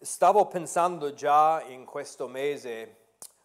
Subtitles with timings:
[0.00, 2.98] Stavo pensando già in questo mese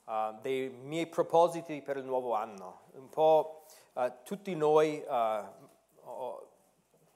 [0.03, 2.81] uh, dei miei propositi per il nuovo anno.
[2.91, 3.63] Un po'
[3.93, 6.47] uh, tutti noi uh,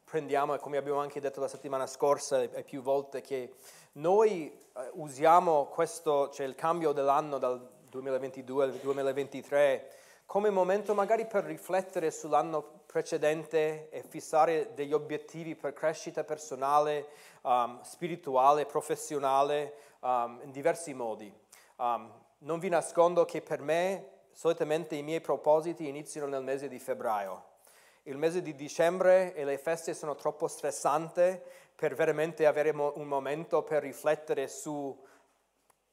[0.04, 3.54] prendiamo, come abbiamo anche detto la settimana scorsa e più volte, che
[3.94, 4.52] noi
[4.94, 9.92] usiamo questo, cioè il cambio dell'anno dal 2022 al 2023
[10.28, 17.10] come momento magari per riflettere sull'anno precedente e fissare degli obiettivi per crescita personale,
[17.42, 21.32] um, spirituale, professionale, um, in diversi modi.
[21.76, 26.80] Um, non vi nascondo che per me solitamente i miei propositi iniziano nel mese di
[26.80, 27.56] febbraio.
[28.04, 31.40] Il mese di dicembre e le feste sono troppo stressanti
[31.76, 34.98] per veramente avere mo- un momento per riflettere su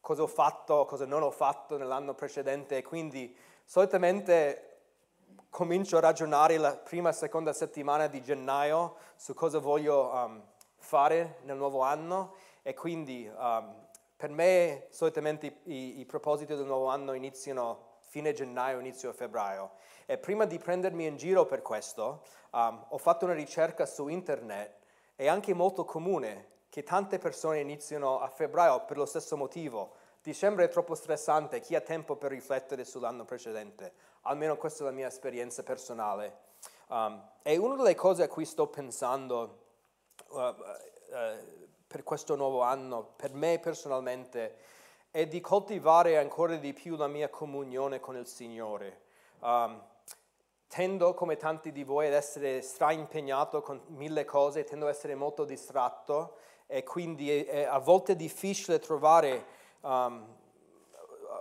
[0.00, 4.73] cosa ho fatto, cosa non ho fatto nell'anno precedente e quindi solitamente
[5.54, 10.42] comincio a ragionare la prima e seconda settimana di gennaio su cosa voglio um,
[10.74, 13.72] fare nel nuovo anno e quindi um,
[14.16, 19.74] per me solitamente i, i, propositi del nuovo anno iniziano fine gennaio, inizio febbraio
[20.06, 24.72] e prima di prendermi in giro per questo um, ho fatto una ricerca su internet
[25.14, 29.94] è anche molto comune che tante persone iniziano a febbraio per lo stesso motivo.
[30.20, 33.92] Dicembre è troppo stressante, chi ha tempo per riflettere sull'anno precedente?
[34.26, 36.42] Almeno questa è la mia esperienza personale.
[36.88, 39.58] Um, e una delle cose a cui sto pensando
[40.28, 40.54] uh, uh,
[41.86, 44.56] per questo nuovo anno, per me personalmente,
[45.10, 49.02] è di coltivare ancora di più la mia comunione con il Signore.
[49.40, 49.82] Um,
[50.68, 55.44] tendo, come tanti di voi, ad essere straimpegnato con mille cose, tendo ad essere molto
[55.44, 59.44] distratto e quindi è, è a volte difficile trovare
[59.82, 60.26] um,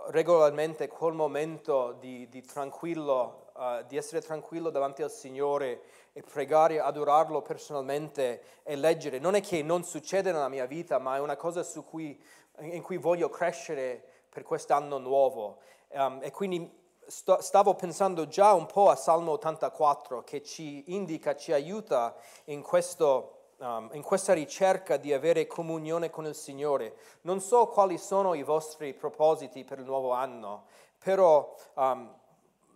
[0.08, 6.80] regolarmente quel momento di, di tranquillo, uh, di essere tranquillo davanti al Signore e pregare,
[6.80, 9.18] adorarlo personalmente e leggere.
[9.18, 12.20] Non è che non succede nella mia vita, ma è una cosa cui,
[12.60, 15.58] in cui voglio crescere per quest'anno nuovo.
[15.88, 21.36] Um, e quindi sto, stavo pensando già un po' a Salmo 84 che ci indica,
[21.36, 22.16] ci aiuta
[22.46, 26.96] in, questo, um, in questa ricerca di avere comunione con il Signore.
[27.22, 30.64] Non so quali sono i vostri propositi per il nuovo anno,
[30.98, 32.12] però um,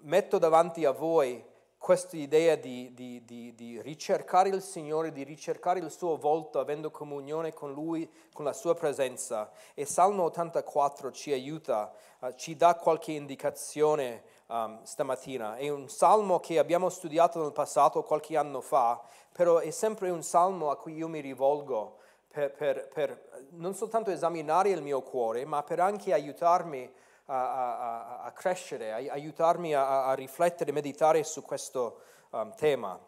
[0.00, 1.44] metto davanti a voi
[1.78, 6.90] questa idea di, di, di, di, ricercare il Signore, di ricercare il suo volto, avendo
[6.90, 9.50] comunione con Lui, con la sua presenza.
[9.74, 15.56] E Salmo 84 ci aiuta, uh, ci dà qualche indicazione um, stamattina.
[15.56, 19.00] È un salmo che abbiamo studiato nel passato, qualche anno fa,
[19.32, 21.98] però è sempre un salmo a cui io mi rivolgo
[22.28, 26.90] per, per, per non soltanto esaminare il mio cuore, ma per anche aiutarmi
[27.26, 32.98] a, a, a crescere, a, aiutarmi a, riflettere, meditare su questo um, tema.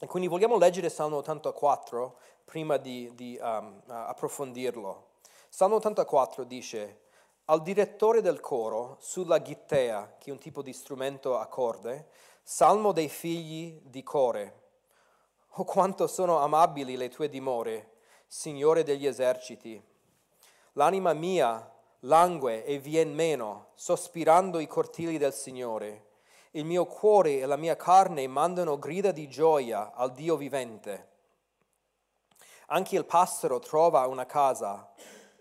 [0.00, 5.10] E quindi vogliamo leggere Salmo 84 prima di, di um, approfondirlo.
[5.48, 7.01] Salmo 84 dice,
[7.46, 12.08] al direttore del coro, sulla ghittea, che è un tipo di strumento a corde,
[12.42, 14.60] Salmo dei figli di Core.
[15.56, 19.80] Oh quanto sono amabili le tue dimore, Signore degli eserciti.
[20.72, 21.70] L'anima mia
[22.00, 26.06] langue e vien meno, sospirando i cortili del Signore.
[26.52, 31.10] Il mio cuore e la mia carne mandano grida di gioia al Dio vivente.
[32.66, 34.90] Anche il pastoro trova una casa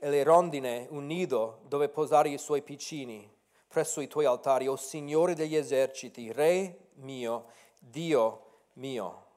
[0.03, 3.39] e le rondine un nido dove posare i suoi piccini
[3.71, 7.45] presso i tuoi altari, o Signore degli eserciti, Re mio,
[7.79, 9.27] Dio mio.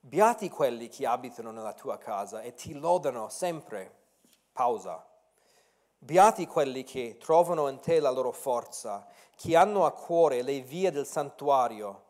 [0.00, 4.02] Beati quelli che abitano nella tua casa e ti lodano sempre.
[4.52, 5.06] Pausa.
[5.96, 9.06] Beati quelli che trovano in te la loro forza,
[9.36, 12.03] che hanno a cuore le vie del santuario.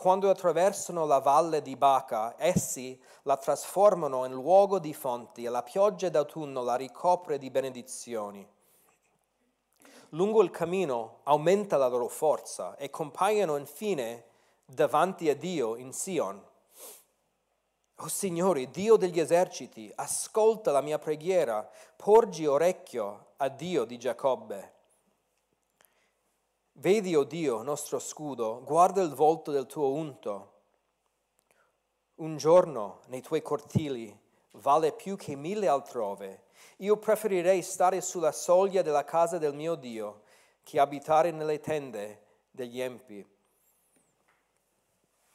[0.00, 5.62] Quando attraversano la valle di Baca, essi la trasformano in luogo di fonti e la
[5.62, 8.48] pioggia d'autunno la ricopre di benedizioni.
[10.08, 14.24] Lungo il cammino aumenta la loro forza e compaiono infine
[14.64, 16.42] davanti a Dio in Sion.
[17.96, 23.98] O oh Signore, Dio degli eserciti, ascolta la mia preghiera, porgi orecchio a Dio di
[23.98, 24.79] Giacobbe.
[26.80, 30.52] Vedi, o oh Dio, nostro scudo, guarda il volto del tuo unto.
[32.14, 34.18] Un giorno nei tuoi cortili
[34.52, 36.44] vale più che mille altrove.
[36.78, 40.22] Io preferirei stare sulla soglia della casa del mio Dio
[40.62, 43.28] che abitare nelle tende degli empi.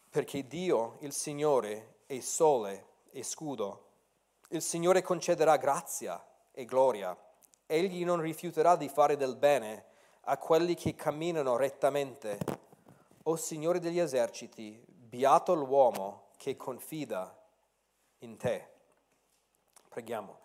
[0.10, 3.90] Perché Dio, il Signore, e sole e scudo.
[4.50, 7.16] Il Signore concederà grazia e gloria.
[7.68, 9.94] Egli non rifiuterà di fare del bene
[10.26, 12.38] a quelli che camminano rettamente.
[13.24, 17.36] O Signore degli eserciti, beato l'uomo che confida
[18.20, 18.70] in te.
[19.90, 20.40] Preghiamo.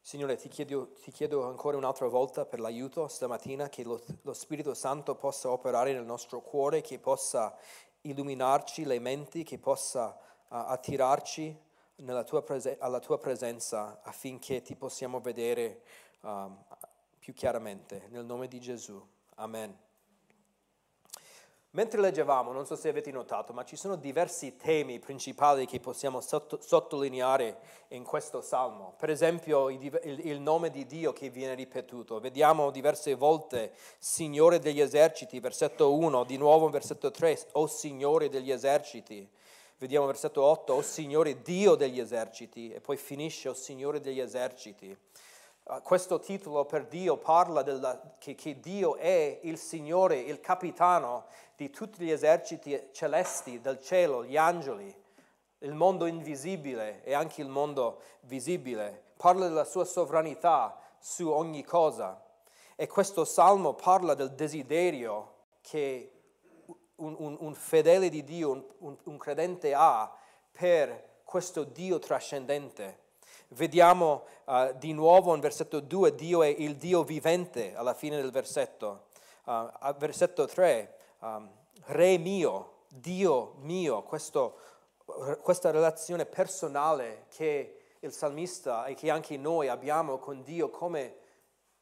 [0.00, 4.74] Signore, ti chiedo, ti chiedo, ancora un'altra volta per l'aiuto stamattina, che lo, lo, Spirito
[4.74, 7.56] Santo possa operare nel nostro cuore, che possa
[8.02, 11.58] illuminarci le menti, che possa uh, attirarci
[12.24, 15.82] tua prese- alla tua presenza affinché ti possiamo vedere
[16.20, 16.54] um,
[17.18, 18.08] più chiaramente.
[18.10, 19.02] Nel nome di Gesù.
[19.36, 19.76] Amen.
[21.74, 26.20] Mentre leggevamo, non so se avete notato, ma ci sono diversi temi principali che possiamo
[26.20, 27.58] sotto, sottolineare
[27.88, 28.94] in questo salmo.
[28.96, 32.20] Per esempio il, il, nome di Dio che viene ripetuto.
[32.20, 38.52] Vediamo diverse volte Signore degli eserciti, versetto 1, di nuovo versetto 3, O Signore degli
[38.52, 39.28] eserciti.
[39.78, 44.96] Vediamo versetto 8, O Signore Dio degli eserciti, e poi finisce, O Signore degli eserciti.
[45.66, 51.24] Uh, questo titolo per Dio parla della, che, che Dio è il Signore, il capitano
[51.56, 54.94] di tutti gli eserciti celesti del cielo, gli angeli,
[55.60, 59.04] il mondo invisibile e anche il mondo visibile.
[59.16, 62.22] Parla della sua sovranità su ogni cosa.
[62.76, 65.32] E questo salmo parla del desiderio
[65.62, 66.12] che
[66.96, 70.14] un, un, un fedele di Dio, un, un credente ha
[70.52, 73.03] per questo Dio trascendente
[73.54, 78.32] Vediamo uh, di nuovo in versetto 2, Dio è il Dio vivente alla fine del
[78.32, 79.04] versetto.
[79.44, 81.48] Uh, versetto 3, um,
[81.84, 84.58] Re mio, Dio mio, questo,
[85.40, 91.16] questa relazione personale che il salmista e che anche noi abbiamo con Dio come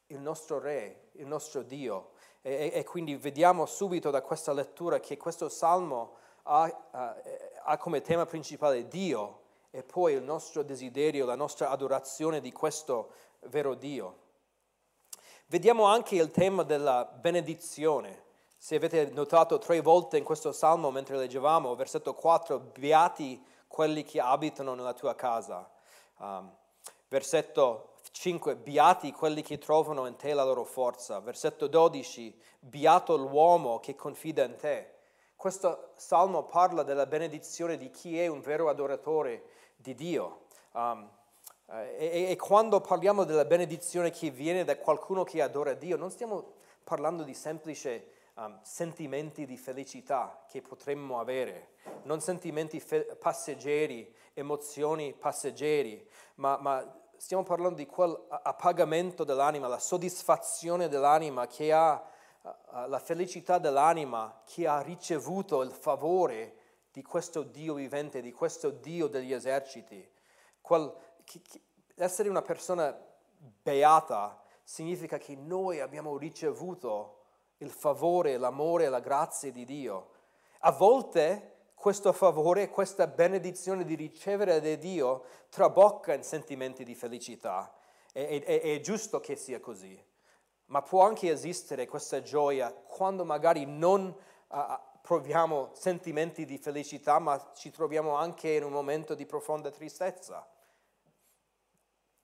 [0.07, 2.11] il nostro Re, il nostro Dio.
[2.43, 7.29] E, e quindi vediamo subito da questa lettura che questo salmo ha, uh,
[7.63, 9.41] ha come tema principale Dio
[9.75, 13.09] e poi il nostro desiderio, la nostra adorazione di questo
[13.47, 14.17] vero Dio.
[15.47, 18.21] Vediamo anche il tema della benedizione.
[18.55, 24.19] Se avete notato tre volte in questo salmo mentre leggevamo, versetto 4, beati quelli che
[24.19, 25.67] abitano nella tua casa.
[26.17, 26.55] Um,
[27.07, 31.19] versetto 5, beati quelli che trovano in te la loro forza.
[31.19, 34.91] Versetto 12, beato l'uomo che confida in te.
[35.35, 40.45] Questo salmo parla della benedizione di chi è un vero adoratore di Dio.
[40.71, 41.07] Um,
[41.97, 46.53] e, e, quando parliamo della benedizione che viene da qualcuno che adora Dio, non stiamo
[46.83, 48.01] parlando di semplici
[48.35, 57.01] um, sentimenti di felicità che potremmo avere, non sentimenti fe- passeggeri, emozioni passeggeri, ma, ma
[57.17, 62.01] stiamo parlando di quel appagamento dell'anima, la soddisfazione dell'anima che ha
[62.87, 66.55] la felicità dell'anima che ha ricevuto il favore
[66.93, 70.07] di questo Dio vivente, di questo Dio degli eserciti.
[70.61, 70.93] Quel,
[71.23, 71.61] che, che,
[71.95, 72.95] essere una persona
[73.63, 77.21] beata significa che noi abbiamo ricevuto
[77.57, 80.11] il favore, l'amore la grazia di Dio.
[80.59, 87.73] A volte questo favore, questa benedizione di ricevere da Dio trabocca in sentimenti di felicità.
[88.11, 89.99] È, è, è giusto che sia così,
[90.65, 94.15] ma può anche esistere questa gioia quando magari non
[94.47, 94.57] uh,
[95.03, 100.47] proviamo sentimenti di felicità, ma ci troviamo anche in un momento di profonda tristezza.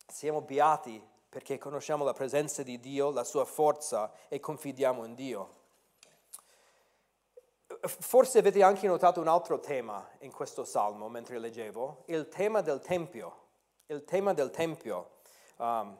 [0.07, 5.57] Siamo beati perché conosciamo la presenza di Dio, la sua forza e confidiamo in Dio.
[7.81, 12.79] Forse avete anche notato un altro tema in questo salmo mentre leggevo, il tema del
[12.79, 13.47] Tempio,
[13.87, 15.17] il tema del Tempio,
[15.57, 15.99] um,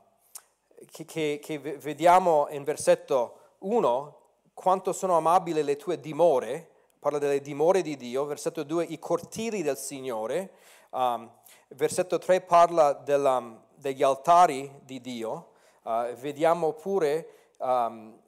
[0.89, 4.19] che, che, che vediamo in versetto 1,
[4.59, 9.61] quanto sono amabili le tue dimore, parla delle dimore di Dio, versetto 2 i cortili
[9.61, 10.51] del Signore,
[10.89, 11.31] um,
[11.69, 15.51] versetto 3 parla della, degli altari di Dio,
[15.83, 18.19] uh, vediamo pure um,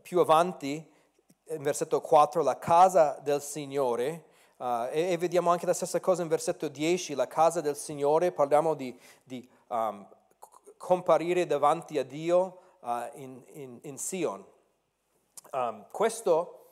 [0.00, 0.92] più avanti,
[1.48, 4.26] in versetto 4, la casa del Signore,
[4.58, 8.30] uh, e, e, vediamo anche la stessa cosa in versetto 10, la casa del Signore,
[8.30, 10.06] parliamo di, di um,
[10.76, 14.52] comparire davanti a Dio uh, in, in, in Sion.
[15.54, 16.70] Um, questo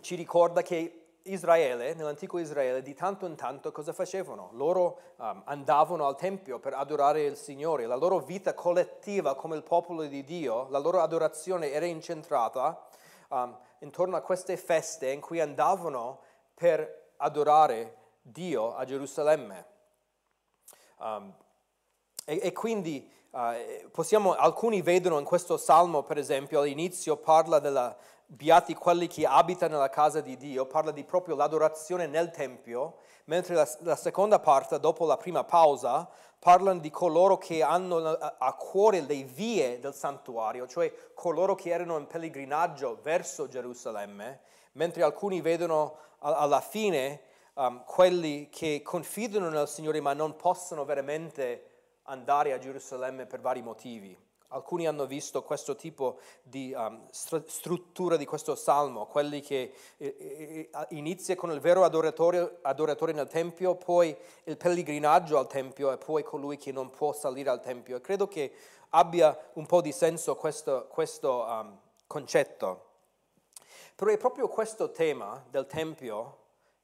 [0.00, 4.48] ci ricorda che Israele, nell'antico Israele, di tanto in tanto cosa facevano?
[4.54, 9.62] Loro um, andavano al Tempio per adorare il Signore, la loro vita collettiva come il
[9.62, 12.84] popolo di Dio, la loro adorazione era incentrata
[13.28, 16.18] um, intorno a queste feste in cui andavano
[16.52, 19.66] per adorare Dio a Gerusalemme.
[20.98, 21.32] Um,
[22.24, 27.96] e, e, quindi uh, possiamo, alcuni vedono in questo salmo, per esempio, all'inizio parla della,
[28.26, 33.54] beati quelli che abitano nella casa di Dio, parla di proprio l'adorazione nel Tempio, mentre
[33.54, 38.52] la, la seconda parte, dopo la prima pausa, parlano di coloro che hanno a, a,
[38.54, 44.40] cuore le vie del santuario, cioè coloro che erano in pellegrinaggio verso Gerusalemme,
[44.72, 47.20] mentre alcuni vedono a, alla fine
[47.54, 51.73] um, quelli che confidano nel Signore ma non possono veramente
[52.04, 54.16] andare a Gerusalemme per vari motivi.
[54.48, 60.16] Alcuni hanno visto questo tipo di um, str- struttura di questo salmo, quelli che eh,
[60.18, 65.90] eh, eh, inizia con il vero adoratore, adoratore, nel Tempio, poi il pellegrinaggio al Tempio
[65.90, 67.96] e poi colui che non può salire al Tempio.
[67.96, 68.52] E credo che
[68.90, 72.92] abbia un po' di senso questo, questo um, concetto.
[73.96, 76.38] Però è proprio questo tema del Tempio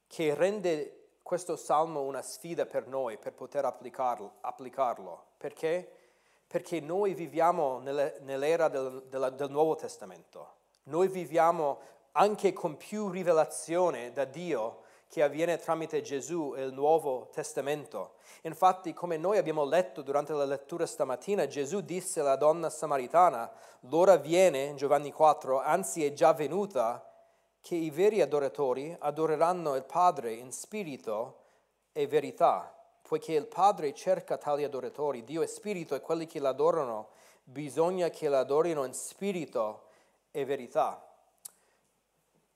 [0.07, 1.00] che rende
[1.31, 4.33] questo salmo una sfida per noi per poter applicarlo.
[4.41, 5.27] applicarlo.
[5.37, 5.89] Perché?
[6.45, 10.55] perché noi viviamo nell'era del, del, del Nuovo Testamento.
[10.83, 11.79] Noi viviamo
[12.11, 18.15] anche con più rivelazione da Dio che avviene tramite Gesù e il Nuovo Testamento.
[18.41, 23.49] Infatti, come noi abbiamo letto durante la lettura stamattina, Gesù disse alla donna samaritana,
[23.83, 27.10] l'ora viene, Giovanni 4, anzi è già venuta,
[27.61, 31.37] che i veri adoratori adoreranno il Padre in spirito
[31.93, 32.75] e verità
[33.11, 37.09] poiché il Padre cerca tali adoratori, Dio è spirito e quelli che l'adorano
[37.43, 39.87] bisogna che l'adorino in spirito
[40.31, 41.05] e verità.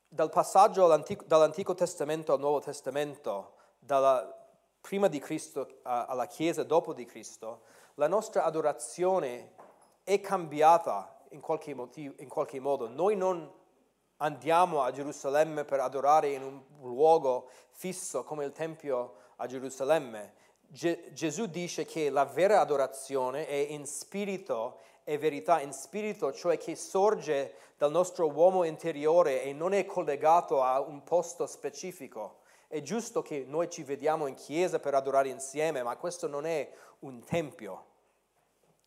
[0.07, 0.88] Dal passaggio
[1.25, 4.33] dall'Antico Testamento al Nuovo Testamento, dalla,
[4.79, 7.63] prima di Cristo alla Chiesa dopo di Cristo,
[7.95, 9.55] la nostra adorazione
[10.05, 12.88] è cambiata in qualche, motivo, in qualche modo.
[12.88, 13.51] Noi non
[14.17, 20.34] andiamo a Gerusalemme per adorare in un luogo fisso come il Tempio a Gerusalemme.
[20.67, 26.57] Ge- Gesù dice che la vera adorazione è in spirito e verità, in spirito, cioè
[26.57, 32.39] che sorge dal nostro uomo interiore e non è collegato a un posto specifico.
[32.67, 36.69] È giusto che noi ci vediamo in chiesa per adorare insieme, ma questo non è
[37.00, 37.86] un tempio.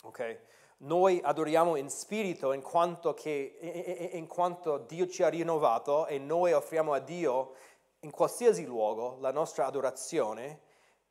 [0.02, 0.38] Okay?
[0.80, 6.52] Noi adoriamo in spirito in quanto, che, in quanto Dio ci ha rinnovato e noi
[6.52, 7.54] offriamo a Dio
[8.00, 10.60] in qualsiasi luogo la nostra adorazione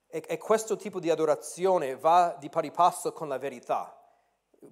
[0.08, 3.94] e, e questo tipo di adorazione va di pari passo con la verità.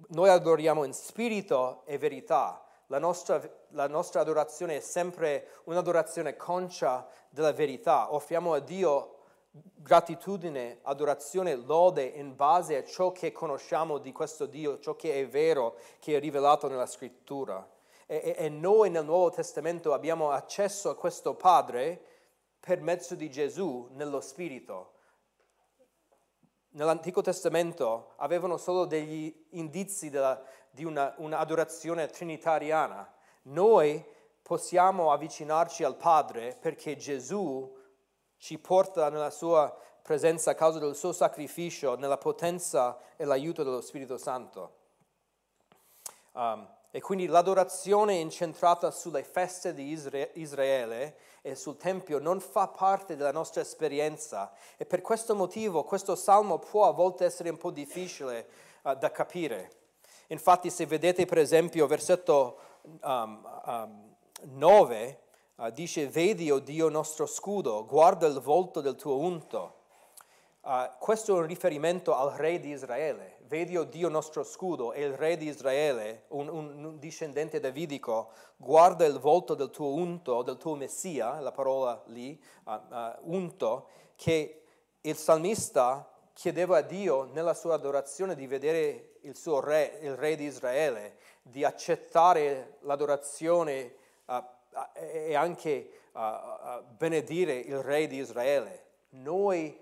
[0.08, 2.64] Noi adoriamo in spirito e verità.
[2.86, 8.14] La nostra, la nostra adorazione è sempre un'adorazione conscia della verità.
[8.14, 9.15] Offriamo a Dio
[9.74, 15.26] gratitudine, adorazione, lode in base a ciò che conosciamo di questo Dio, ciò che è
[15.28, 17.68] vero, che è rivelato nella scrittura.
[18.06, 22.00] E, e, noi nel Nuovo Testamento abbiamo accesso a questo Padre
[22.60, 24.94] per mezzo di Gesù nello Spirito
[26.76, 33.12] nell'Antico Testamento avevano solo degli indizi della, di una, un'adorazione trinitariana.
[33.42, 34.04] Noi
[34.42, 37.75] possiamo avvicinarci al Padre perché Gesù
[38.38, 43.80] ci porta nella sua presenza a causa del suo sacrificio, nella potenza e l'aiuto dello
[43.80, 44.74] Spirito Santo.
[46.32, 49.90] Um, e quindi l'adorazione incentrata sulle feste di
[50.34, 56.14] Israele e sul Tempio non fa parte della nostra esperienza e per questo motivo questo
[56.14, 58.48] salmo può a volte essere un po' difficile
[58.82, 59.72] uh, da capire.
[60.28, 62.58] Infatti se vedete per esempio versetto
[63.02, 65.20] um, um, 9
[65.56, 69.74] uh, dice vedi o oh Dio nostro scudo, guarda il volto del tuo unto.
[70.60, 74.92] Uh, questo è un riferimento al re di Israele vedi, o oh Dio nostro scudo,
[74.92, 80.42] e il re di Israele, un, un, discendente davidico, guarda il volto del tuo unto,
[80.42, 82.72] del tuo messia, la parola lì, uh,
[83.22, 84.62] unto, che
[85.00, 90.36] il salmista chiedeva a Dio nella sua adorazione di vedere il suo re, il re
[90.36, 93.94] di Israele, di accettare l'adorazione
[94.26, 94.42] uh,
[94.94, 95.90] e anche
[96.96, 98.84] benedire il re di Israele.
[99.10, 99.78] Noi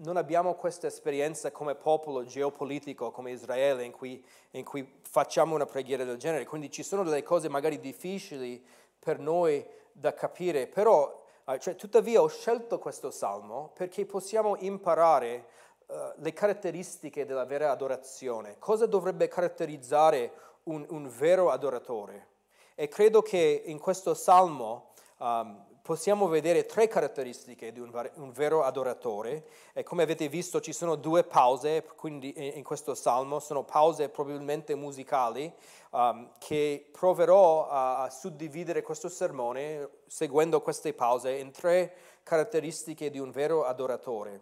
[0.00, 5.66] non abbiamo questa esperienza come popolo geopolitico come Israele in cui, in cui, facciamo una
[5.66, 8.64] preghiera del genere, quindi ci sono delle cose magari difficili
[8.98, 15.46] per noi da capire, però eh, cioè, tuttavia ho scelto questo salmo perché possiamo imparare
[15.86, 20.32] uh, le caratteristiche della vera adorazione, cosa dovrebbe caratterizzare
[20.64, 22.36] un, un vero adoratore.
[22.80, 28.62] E credo che in questo salmo um, possiamo vedere tre caratteristiche di un, un, vero
[28.62, 34.10] adoratore e come avete visto ci sono due pause quindi in questo salmo, sono pause
[34.10, 35.52] probabilmente musicali
[35.90, 41.92] um, che proverò a, a, suddividere questo sermone seguendo queste pause in tre
[42.22, 44.40] caratteristiche di un vero adoratore.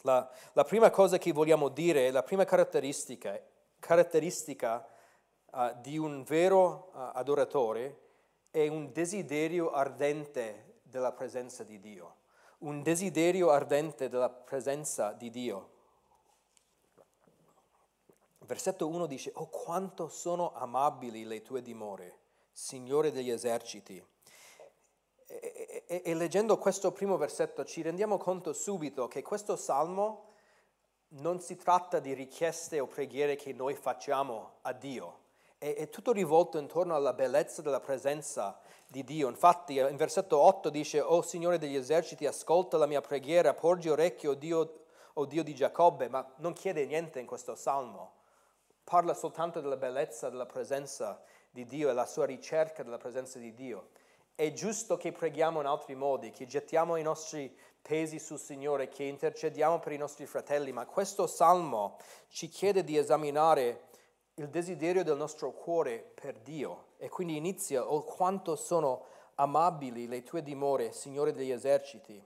[0.00, 3.38] La, la prima cosa che vogliamo dire, la prima caratteristica,
[3.78, 4.88] caratteristica
[5.54, 8.00] uh, di un vero uh, adoratore
[8.50, 12.16] è un desiderio ardente della presenza di Dio,
[12.58, 15.70] un desiderio ardente della presenza di Dio.
[18.38, 22.18] Versetto 1 dice, oh quanto sono amabili le tue dimore,
[22.52, 24.04] Signore degli eserciti.
[25.26, 30.32] E, e, e leggendo questo primo versetto ci rendiamo conto subito che questo salmo
[31.16, 35.23] non si tratta di richieste o preghiere che noi facciamo a Dio,
[35.64, 39.30] è, è tutto rivolto intorno alla bellezza della presenza di Dio.
[39.30, 44.32] Infatti in versetto 8 dice, oh Signore degli eserciti, ascolta la mia preghiera, porgi orecchio,
[44.32, 48.12] oh Dio, oh Dio di Giacobbe, ma non chiede niente in questo salmo,
[48.84, 53.54] parla soltanto della bellezza della presenza di Dio e la sua ricerca della presenza di
[53.54, 53.88] Dio.
[54.34, 59.04] È giusto che preghiamo in altri modi, che gettiamo i nostri pesi sul Signore, che
[59.04, 61.96] intercediamo per i nostri fratelli, ma questo salmo
[62.28, 63.92] ci chiede di esaminare
[64.36, 69.04] il desiderio del nostro cuore per Dio e quindi inizia, oh quanto sono
[69.36, 72.22] amabili le tue dimore, Signore degli eserciti.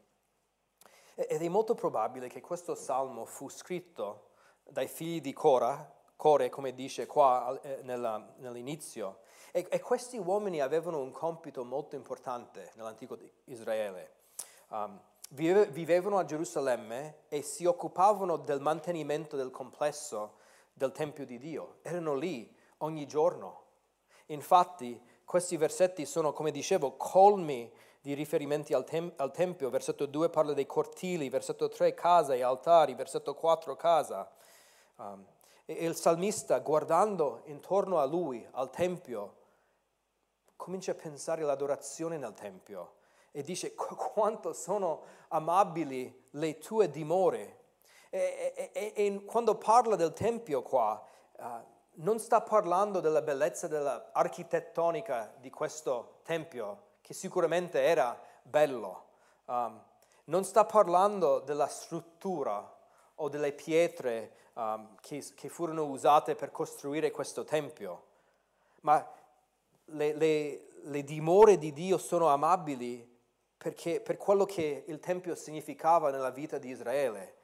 [1.14, 4.30] Ed è molto probabile che questo salmo fu scritto
[4.62, 9.20] dai figli di Cora, Core, come dice qua eh, nell'inizio.
[9.52, 14.12] E, questi uomini avevano un compito molto importante nell'antico Israele.
[14.68, 15.00] Um,
[15.30, 20.37] vivevano a Gerusalemme e si occupavano del mantenimento del complesso
[20.78, 21.80] del Tempio di Dio.
[21.82, 23.64] Erano lì ogni giorno.
[24.26, 27.70] Infatti, questi versetti sono, come dicevo, colmi
[28.00, 29.68] di riferimenti al, tem- al Tempio.
[29.68, 34.30] Versetto 2 parla dei cortili, versetto 3 casa e altari, versetto 4 casa.
[34.96, 35.26] Um,
[35.66, 39.34] e il salmista, guardando intorno a lui, al Tempio,
[40.56, 42.94] comincia a pensare all'adorazione nel Tempio
[43.32, 47.57] e dice quanto sono amabili le tue dimore.
[48.10, 51.02] E, e, e, quando parla del Tempio qua,
[51.36, 51.44] uh,
[52.00, 59.04] non sta parlando della bellezza dell'architettonica di questo Tempio, che sicuramente era bello.
[59.46, 59.82] Um,
[60.24, 62.76] non sta parlando della struttura
[63.16, 68.04] o delle pietre um, che, che, furono usate per costruire questo Tempio,
[68.82, 69.06] ma
[69.86, 73.16] le, le, le dimore di Dio sono amabili
[73.56, 77.37] perché per quello che il Tempio significava nella vita di Israele.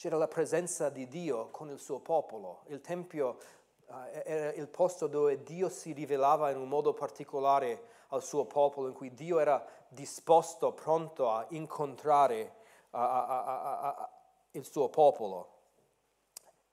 [0.00, 2.62] C'era la presenza di Dio con il suo popolo.
[2.68, 3.36] Il Tempio
[3.84, 8.88] uh, era il posto dove Dio si rivelava in un modo particolare al suo popolo,
[8.88, 12.54] in cui Dio era disposto, pronto a incontrare
[12.92, 14.08] uh, uh,
[14.52, 15.48] il suo popolo.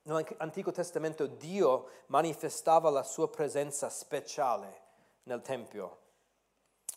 [0.03, 4.83] Nell'Antico Testamento Dio manifestava la sua presenza speciale
[5.23, 5.97] nel Tempio.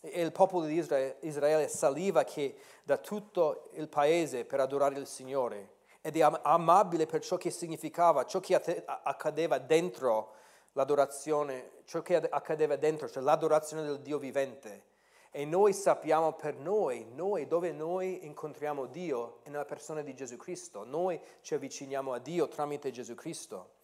[0.00, 2.24] E il popolo di Israele, saliva
[2.84, 8.24] da tutto il paese per adorare il Signore ed è amabile per ciò che significava,
[8.24, 10.34] ciò che accadeva dentro
[10.72, 14.88] l'adorazione, ciò che accadeva dentro, cioè l'adorazione del Dio vivente.
[15.32, 20.36] E noi sappiamo per noi, noi dove noi incontriamo Dio è nella persona di Gesù
[20.36, 23.78] Cristo, noi ci avviciniamo a Dio tramite Gesù Cristo.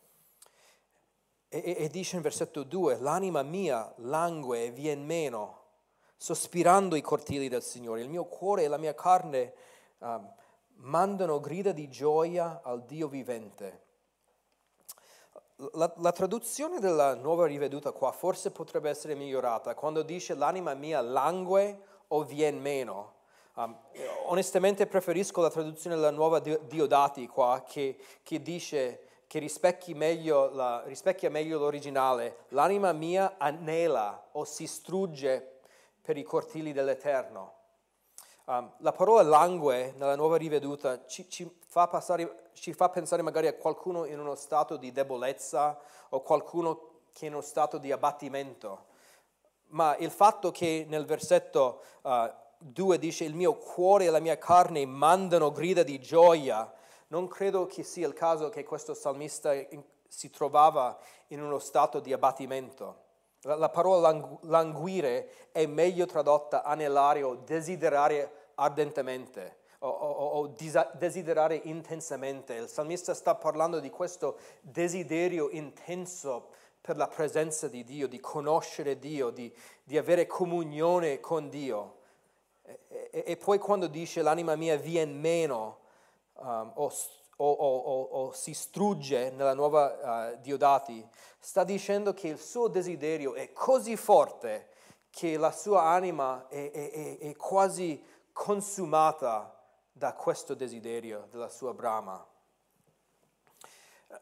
[1.49, 5.63] E, e, e dice in versetto 2, l'anima mia langue e vien meno,
[6.17, 9.53] sospirando i cortili del Signore, il mio cuore e la mia carne
[9.99, 10.35] um,
[10.77, 13.85] mandano grida di gioia al Dio vivente.
[15.73, 21.01] La, la, traduzione della nuova riveduta qua forse potrebbe essere migliorata quando dice l'anima mia
[21.01, 23.15] langue o vien meno.
[23.55, 23.75] Um,
[24.27, 29.43] onestamente preferisco la traduzione della nuova Diodati qua che, che dice che
[29.95, 32.45] meglio la, rispecchia meglio l'originale.
[32.49, 35.61] L'anima mia anela o si strugge
[36.01, 37.56] per i cortili dell'Eterno.
[38.49, 43.49] Um, la parola langue nella nuova riveduta ci, ci, fa passare, ci, fa pensare magari
[43.49, 45.77] a qualcuno in uno stato di debolezza
[46.11, 48.85] o qualcuno che è in uno stato di abbattimento.
[49.71, 54.39] Ma il fatto che nel versetto uh, 2 dice il mio cuore e la mia
[54.39, 56.73] carne mandano grida di gioia,
[57.09, 60.97] non credo che sia il caso che questo salmista in, si trovava
[61.29, 63.06] in uno stato di abbattimento.
[63.47, 70.55] La, la parola langu, languire è meglio tradotta anelare o desiderare ardentemente o, o, o
[70.95, 72.55] desiderare intensamente.
[72.55, 76.49] Il salmista sta parlando di questo desiderio intenso
[76.81, 79.53] per la presenza di Dio, di conoscere Dio, di,
[79.85, 81.99] di avere comunione con Dio.
[82.63, 85.79] E, e, e, poi quando dice l'anima mia vien meno
[86.35, 86.93] um, o
[87.37, 91.07] o, o, o, si strugge nella nuova uh, Diodati,
[91.39, 94.71] sta dicendo che il suo desiderio è così forte
[95.11, 99.57] che la sua anima è, è, è quasi consumata
[99.91, 102.25] da questo desiderio della sua brama.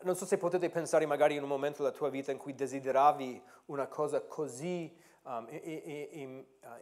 [0.03, 3.42] Non so se potete pensare magari in un momento della tua vita in cui desideravi
[3.66, 5.48] una cosa così um,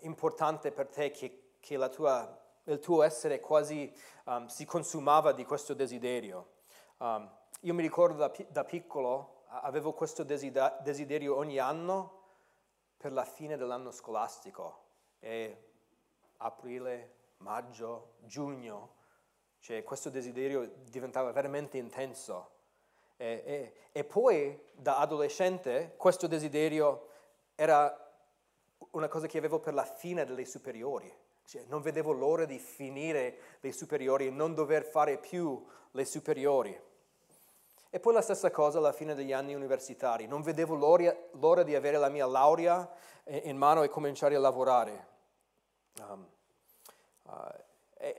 [0.00, 3.92] importante per te che, che la tua il tuo essere quasi
[4.24, 6.50] um, si consumava di questo desiderio.
[6.98, 12.20] Um, io mi ricordo da, da piccolo, avevo questo desiderio ogni anno
[12.96, 14.80] per la fine dell'anno scolastico,
[15.18, 15.70] e
[16.38, 18.94] aprile, maggio, giugno,
[19.62, 22.50] Cioè questo desiderio diventava veramente intenso.
[23.16, 27.06] E, e, e poi da adolescente questo desiderio
[27.54, 27.96] era
[28.90, 31.21] una cosa che avevo per la fine delle superiori.
[31.44, 36.80] Cioè, non vedevo l'ora di finire le superiori e non dover fare più le superiori.
[37.90, 40.26] E poi la stessa cosa alla fine degli anni universitari.
[40.26, 42.90] Non vedevo l'ora, l'ora di avere la mia laurea
[43.24, 45.06] in mano e cominciare a lavorare.
[46.00, 46.26] Um,
[47.24, 47.32] uh,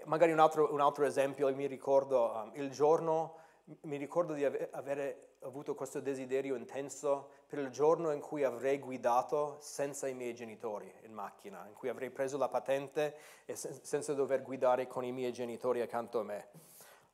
[0.06, 3.38] magari un altro, un altro, esempio, mi ricordo um, il giorno,
[3.82, 8.80] mi ricordo di ave, avere avuto questo desiderio intenso per il giorno in cui avrei
[8.80, 13.80] guidato senza i miei genitori in macchina, in cui avrei preso la patente e sen-
[13.84, 16.48] senza dover guidare con i miei genitori accanto a me.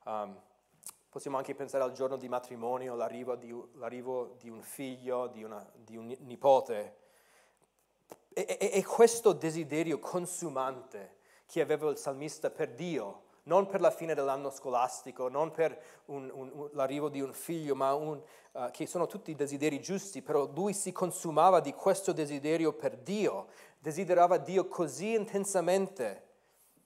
[0.06, 0.40] Um,
[1.10, 5.68] possiamo anche pensare al giorno di matrimonio, l'arrivo di, l'arrivo di un figlio, di, una,
[5.74, 6.98] di un nipote.
[8.32, 13.90] E, e, e questo desiderio consumante che aveva il salmista per Dio, non per la
[13.90, 18.22] fine dell'anno scolastico, non per un, un, un, l'arrivo di un figlio, ma uh,
[18.72, 23.48] che sono tutti desideri giusti, però lui si consumava di questo desiderio per Dio,
[23.80, 26.28] desiderava Dio così intensamente.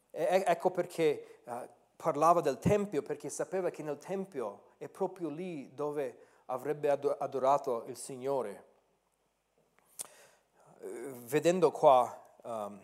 [0.10, 5.70] E, ecco perché uh, parlava del Tempio, perché sapeva che nel Tempio è proprio lì
[5.76, 8.72] dove avrebbe adorato il Signore.
[11.26, 12.80] Vedendo qua um,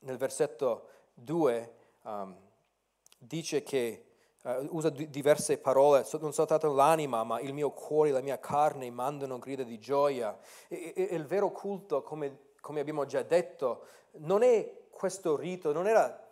[0.00, 2.47] nel versetto 2, um,
[3.18, 4.04] dice che
[4.42, 9.38] uh, usa diverse parole, non soltanto l'anima, ma il mio cuore, la mia carne mandano
[9.38, 10.36] grida di gioia.
[10.68, 13.84] E, e il vero culto, come, come, abbiamo già detto,
[14.18, 16.26] non è questo rito, non era,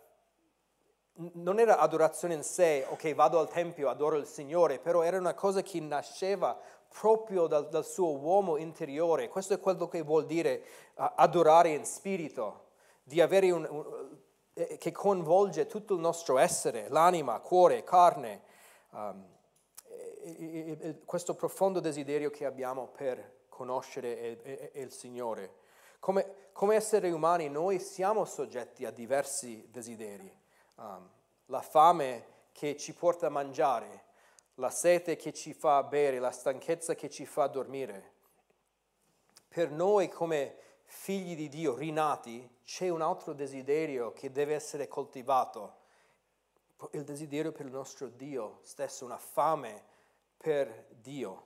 [1.33, 5.33] non era adorazione in sé, ok, vado al Tempio, adoro il Signore, però era una
[5.33, 9.27] cosa che nasceva proprio dal, dal suo uomo interiore.
[9.27, 10.63] Questo è quello che vuol dire
[10.95, 12.65] uh, adorare in spirito,
[13.03, 14.06] di avere un, un
[14.79, 18.41] che coinvolge tutto il nostro essere, l'anima, cuore, carne,
[18.91, 19.25] um,
[20.23, 25.65] e, e, questo profondo desiderio che abbiamo per conoscere e, il Signore.
[25.99, 30.35] Come, come, esseri umani noi siamo soggetti a diversi desideri.
[30.75, 31.09] Um,
[31.45, 34.05] la fame che ci porta a mangiare,
[34.55, 38.13] la sete che ci fa bere, la stanchezza che ci fa dormire.
[39.47, 40.55] Per noi come
[40.89, 45.75] figli di Dio, rinati, c'è un altro desiderio che deve essere coltivato,
[46.91, 49.83] il desiderio per il nostro Dio stesso, una fame
[50.37, 51.45] per Dio.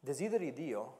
[0.00, 0.98] Desideri Dio,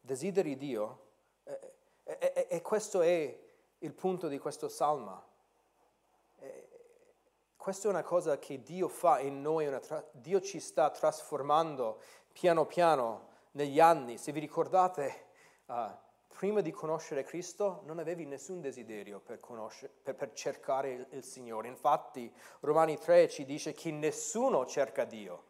[0.00, 1.00] desideri Dio,
[1.44, 1.72] e,
[2.04, 3.38] e, e questo è
[3.78, 5.30] il punto di questo salmo.
[7.56, 12.00] Questa è una cosa che Dio fa in noi, tra- Dio ci sta trasformando
[12.32, 15.26] piano piano negli anni, se vi ricordate,
[15.66, 15.90] uh,
[16.42, 19.38] prima di conoscere Cristo non avevi nessun desiderio per,
[20.02, 21.68] per, per cercare il, il, Signore.
[21.68, 25.44] Infatti Romani 3 ci dice che nessuno cerca Dio,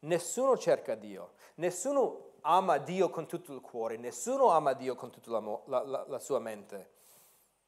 [0.00, 5.30] nessuno cerca Dio, nessuno ama Dio con tutto il cuore, nessuno ama Dio con tutta
[5.30, 6.90] la, la, la, sua mente.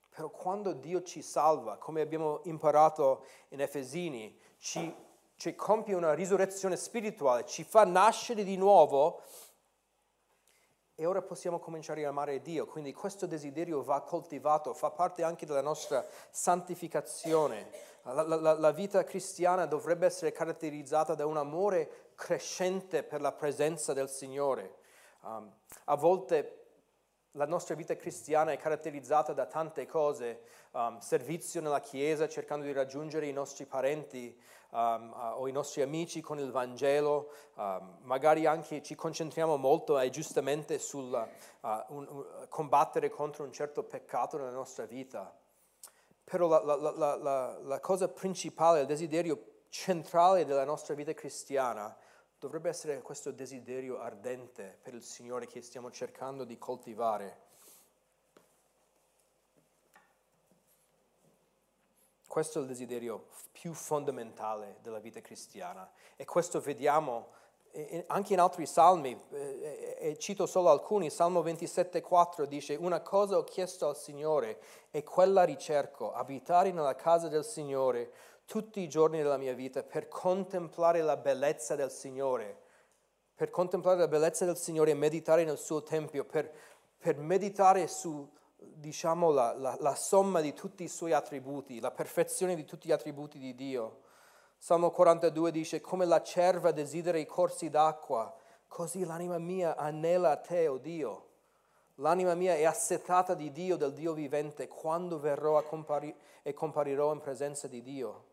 [0.09, 4.93] Però quando Dio ci salva, come abbiamo imparato in Efesini, ci,
[5.37, 9.23] ci compie una risurrezione spirituale, ci fa nascere di nuovo
[10.99, 15.45] e ora possiamo cominciare a amare Dio, quindi questo desiderio va coltivato, fa parte anche
[15.45, 17.69] della nostra santificazione.
[18.05, 23.93] La, la, la, vita cristiana dovrebbe essere caratterizzata da un amore crescente per la presenza
[23.93, 24.77] del Signore.
[25.21, 25.53] Um,
[25.85, 26.66] a volte
[27.37, 30.41] la nostra vita cristiana è caratterizzata da tante cose,
[30.73, 34.37] um, servizio nella Chiesa, cercando di raggiungere i nostri parenti,
[34.71, 39.99] um, uh, o i nostri amici con il Vangelo, um, magari anche ci concentriamo molto
[39.99, 45.35] e giustamente sul uh, un, un, combattere contro un certo peccato nella nostra vita.
[46.25, 51.97] Però la, la, la, la cosa principale, il desiderio centrale della nostra vita cristiana
[52.39, 57.45] dovrebbe essere questo desiderio ardente per il Signore che stiamo cercando di coltivare.
[62.27, 67.33] Questo è il desiderio più fondamentale della vita cristiana e questo vediamo
[68.07, 73.87] anche in altri salmi, e cito solo alcuni, Salmo 27,4 dice, una cosa ho chiesto
[73.89, 78.13] al Signore e quella ricerco, abitare nella casa del Signore
[78.47, 82.63] tutti i giorni della mia vita per contemplare la bellezza del Signore,
[83.35, 86.51] per contemplare la bellezza del Signore e meditare nel suo Tempio, per,
[86.97, 92.55] per meditare su diciamo, la, la, la, somma di tutti i suoi attributi, la perfezione
[92.55, 94.03] di tutti gli attributi di Dio.
[94.57, 98.35] Salmo 42 dice, come la cerva desidera i corsi d'acqua,
[98.69, 101.25] così l'anima mia anela a te, o oh Dio.
[101.97, 107.21] L'anima mia è assetata di Dio, del Dio vivente, quando verrò compari- e comparirò in
[107.21, 108.27] presenza di Dio.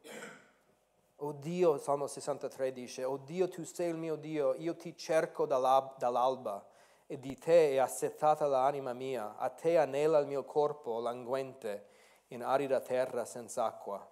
[1.17, 5.45] O Dio, Salmo 63 dice, O Dio, tu sei il mio Dio, io ti cerco
[5.45, 6.67] dall'alba
[7.07, 11.87] e di te è assettata l'anima mia, a te anela il mio corpo languente
[12.29, 14.05] in arida terra senza acqua.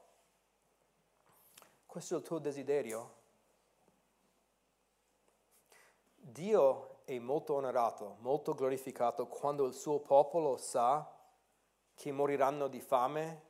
[1.85, 3.15] Questo è il tuo desiderio?
[6.15, 11.09] Dio è molto onorato, molto glorificato quando il suo popolo sa
[11.93, 13.43] che moriranno di fame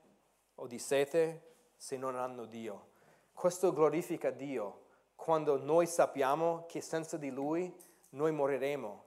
[0.55, 2.89] o di sete se non hanno Dio.
[3.33, 7.73] Questo glorifica Dio quando noi sappiamo che senza di Lui
[8.09, 9.03] noi moriremo.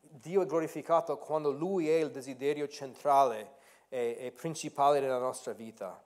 [0.00, 3.56] Dio è glorificato quando Lui è il desiderio centrale
[3.88, 6.02] e, e principale della nostra vita.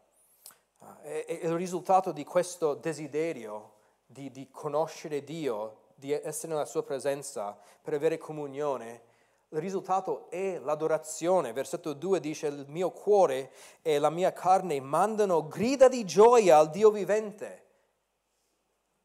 [1.02, 3.74] E, e, il risultato di questo desiderio
[4.06, 9.02] di, di conoscere Dio, di essere nella Sua presenza, per avere comunione,
[9.48, 11.52] il risultato è l'adorazione.
[11.52, 13.50] Versetto 2 dice, il mio cuore
[13.82, 17.66] e la mia carne mandano grida di gioia al Dio vivente.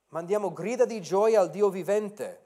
[0.09, 2.41] Mandiamo grida di gioia al Dio vivente.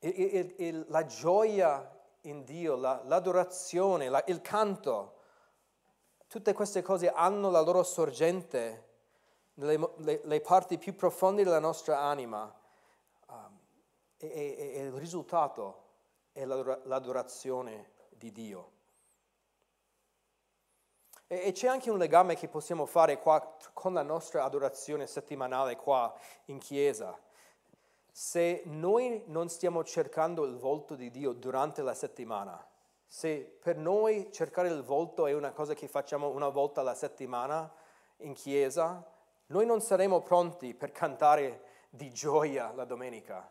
[0.00, 1.90] Il, il, il, la gioia
[2.22, 5.14] in Dio, la, l'adorazione, la, il canto,
[6.26, 8.87] tutte queste cose hanno la loro sorgente
[9.58, 12.52] nelle le, le parti più profonde della nostra anima
[14.16, 15.86] e, e, e il risultato
[16.32, 18.72] è l'adorazione di Dio.
[21.26, 25.76] E, e c'è anche un legame che possiamo fare qua con la nostra adorazione settimanale
[25.76, 26.12] qua
[26.46, 27.16] in chiesa.
[28.10, 32.66] Se noi non stiamo cercando il volto di Dio durante la settimana,
[33.06, 37.72] se per noi cercare il volto è una cosa che facciamo una volta alla settimana
[38.18, 39.06] in chiesa,
[39.48, 43.50] noi non saremo pronti per cantare di gioia la domenica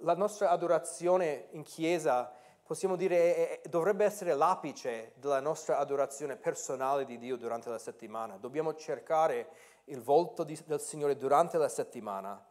[0.00, 2.30] la nostra adorazione in chiesa,
[2.62, 8.36] possiamo dire, dovrebbe essere l'apice della nostra adorazione personale di Dio durante la settimana.
[8.36, 9.48] Dobbiamo cercare
[9.84, 12.44] il volto di, del Signore durante la settimana.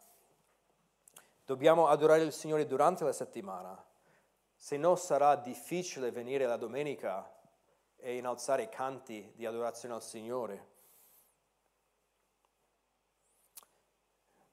[1.45, 3.84] Dobbiamo adorare il Signore durante la settimana.
[4.56, 7.32] Se no sarà difficile venire la domenica
[7.97, 10.73] e innalzare canti di adorazione al Signore.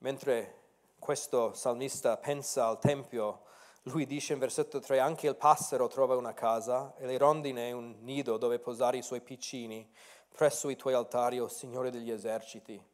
[0.02, 0.62] Mentre
[0.98, 3.42] questo salmista pensa al Tempio,
[3.82, 7.98] lui dice in versetto 3, anche il passero trova una casa e le rondine un
[8.00, 9.88] nido dove posare i suoi piccini
[10.34, 12.84] presso i tuoi altari, o Signore degli eserciti.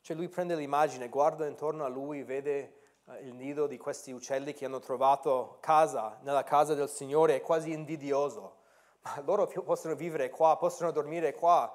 [0.00, 4.54] Cioè lui prende l'immagine, guarda intorno a lui, vede eh, il nido di questi uccelli
[4.54, 8.56] che hanno trovato casa nella casa del Signore, è quasi invidioso.
[9.02, 11.70] Ma loro possono vivere qua, possono dormire qua,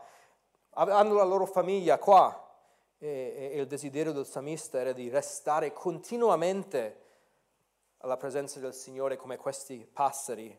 [0.71, 2.43] hanno la loro famiglia qua
[3.03, 7.01] e, e il desiderio del salmista era di restare continuamente
[7.97, 10.57] alla presenza del Signore come questi passeri.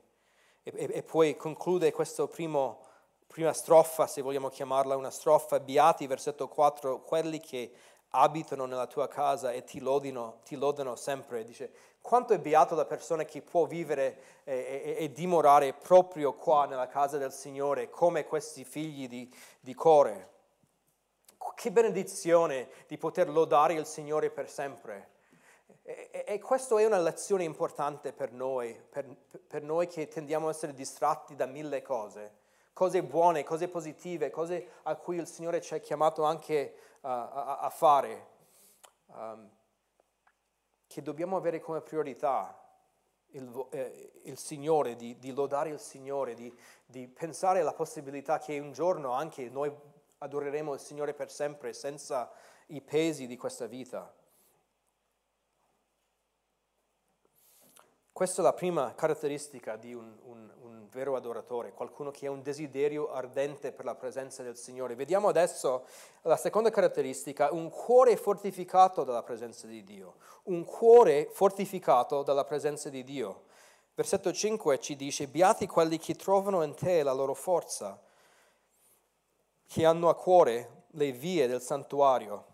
[0.62, 6.48] E, e, e poi conclude questa prima strofa, se vogliamo chiamarla una strofa, Beati, versetto
[6.48, 7.72] 4, quelli che
[8.10, 11.44] abitano nella tua casa e ti lodino, ti lodano sempre.
[11.44, 16.66] Dice, quanto è beato la persona che può vivere e, e, e, dimorare proprio qua
[16.66, 20.32] nella casa del Signore, come questi figli di, di Core
[21.54, 25.12] che benedizione di poter lodare il Signore per sempre.
[25.82, 29.06] E, e questa è una lezione importante per noi, per,
[29.46, 32.36] per, noi che tendiamo a essere distratti da mille cose,
[32.72, 37.58] cose buone, cose positive, cose a cui il Signore ci ha chiamato anche uh, a,
[37.58, 38.26] a, fare,
[39.06, 39.50] um,
[40.86, 42.58] che dobbiamo avere come priorità
[43.32, 48.58] il, eh, il Signore, di, di, lodare il Signore, di, di pensare alla possibilità che
[48.58, 49.70] un giorno anche noi
[50.24, 52.30] adoreremo il Signore per sempre senza
[52.68, 54.12] i pesi di questa vita.
[58.10, 62.42] Questa è la prima caratteristica di un, un, un, vero adoratore, qualcuno che ha un
[62.42, 64.94] desiderio ardente per la presenza del Signore.
[64.94, 65.84] Vediamo adesso
[66.22, 70.14] la seconda caratteristica, un cuore fortificato dalla presenza di Dio.
[70.44, 73.42] Un cuore fortificato dalla presenza di Dio.
[73.94, 78.00] Versetto 5 ci dice, beati quelli che trovano in te la loro forza
[79.66, 82.52] che hanno a cuore le vie del santuario.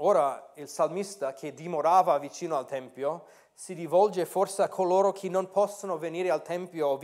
[0.00, 5.50] Ora il salmista che dimorava vicino al Tempio si rivolge forse a coloro che non
[5.50, 6.98] possono venire al Tempio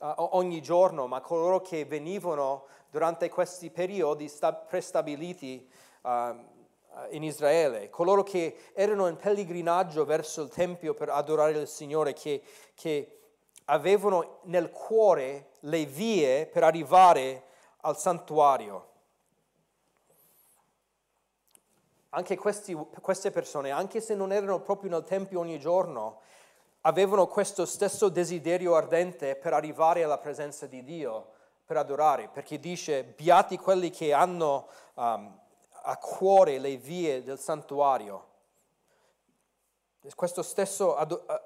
[0.00, 4.30] ogni giorno, ma coloro che venivano durante questi periodi
[4.68, 5.68] prestabiliti
[7.10, 12.42] in Israele, coloro che erano in pellegrinaggio verso il Tempio per adorare il Signore, che,
[12.74, 13.18] che
[13.64, 17.44] avevano nel cuore le vie per arrivare
[17.80, 18.90] al santuario.
[22.10, 26.20] anche questi, queste persone, anche se non erano proprio nel Tempio ogni giorno,
[26.82, 31.32] avevano questo stesso desiderio ardente per arrivare alla presenza di Dio,
[31.64, 35.38] per adorare, perché dice, beati quelli che hanno um,
[35.82, 38.26] a cuore le vie del santuario.
[40.14, 40.96] Questo stesso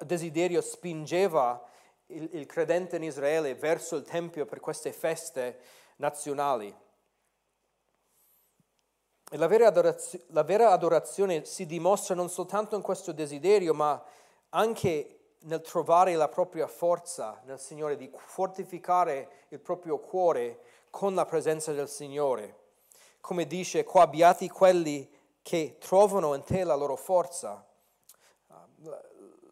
[0.01, 1.63] desiderio spingeva
[2.07, 5.59] il, il credente in Israele verso il Tempio per queste feste
[5.97, 6.75] nazionali.
[9.31, 9.73] E la vera,
[10.29, 14.03] la vera adorazione si dimostra non soltanto in questo desiderio, ma
[14.51, 21.25] anche nel trovare la propria forza nel Signore, di fortificare il proprio cuore con la
[21.25, 22.63] presenza del Signore.
[23.21, 25.11] Come dice qua, beati quelli
[25.43, 27.67] che trovano in te la loro forza.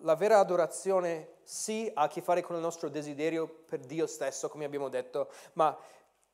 [0.00, 4.48] La vera adorazione sì ha a che fare con il nostro desiderio per Dio stesso,
[4.48, 5.76] come abbiamo detto, ma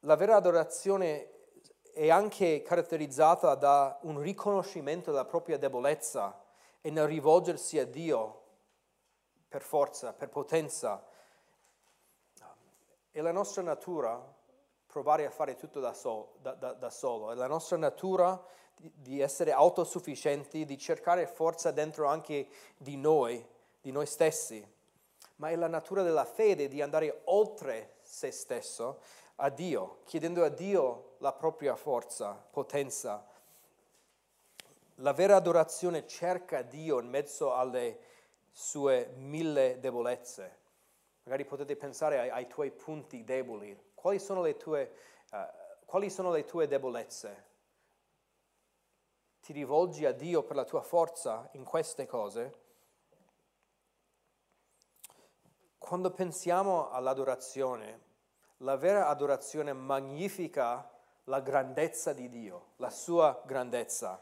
[0.01, 1.31] la vera adorazione
[1.93, 6.41] è anche caratterizzata da un riconoscimento della propria debolezza
[6.81, 8.43] e nel rivolgersi a Dio
[9.49, 11.05] per forza, per potenza.
[13.11, 14.37] È la nostra natura
[14.87, 18.41] provare a fare tutto da, so, da, da, da solo, è la nostra natura
[18.77, 23.45] di, di essere autosufficienti, di cercare forza dentro anche di noi,
[23.81, 24.77] di noi stessi,
[25.39, 29.01] ma è la natura della fede di andare oltre se stesso
[29.37, 33.25] a Dio, chiedendo a Dio la propria forza, potenza.
[34.97, 38.01] La vera adorazione cerca Dio in mezzo alle
[38.51, 40.57] sue mille debolezze.
[41.23, 43.79] Magari potete pensare ai, ai tuoi punti deboli.
[43.95, 44.93] Quali sono, le tue,
[45.31, 45.37] uh,
[45.85, 47.47] quali sono le tue debolezze?
[49.41, 52.67] Ti rivolgi a Dio per la tua forza in queste cose?
[55.89, 58.01] Quando pensiamo all'adorazione,
[58.59, 60.87] la vera adorazione magnifica
[61.25, 64.21] la grandezza di Dio, la sua grandezza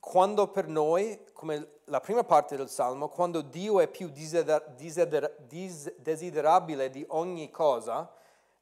[0.00, 5.36] quando per noi, come la prima parte del Salmo, quando Dio è più desider- desider-
[5.98, 8.10] desiderabile di ogni cosa,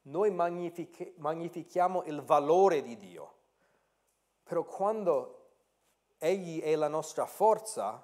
[0.03, 3.33] noi magnific- magnifichiamo il valore di Dio.
[4.43, 5.35] Però quando
[6.17, 8.03] Egli è la nostra forza,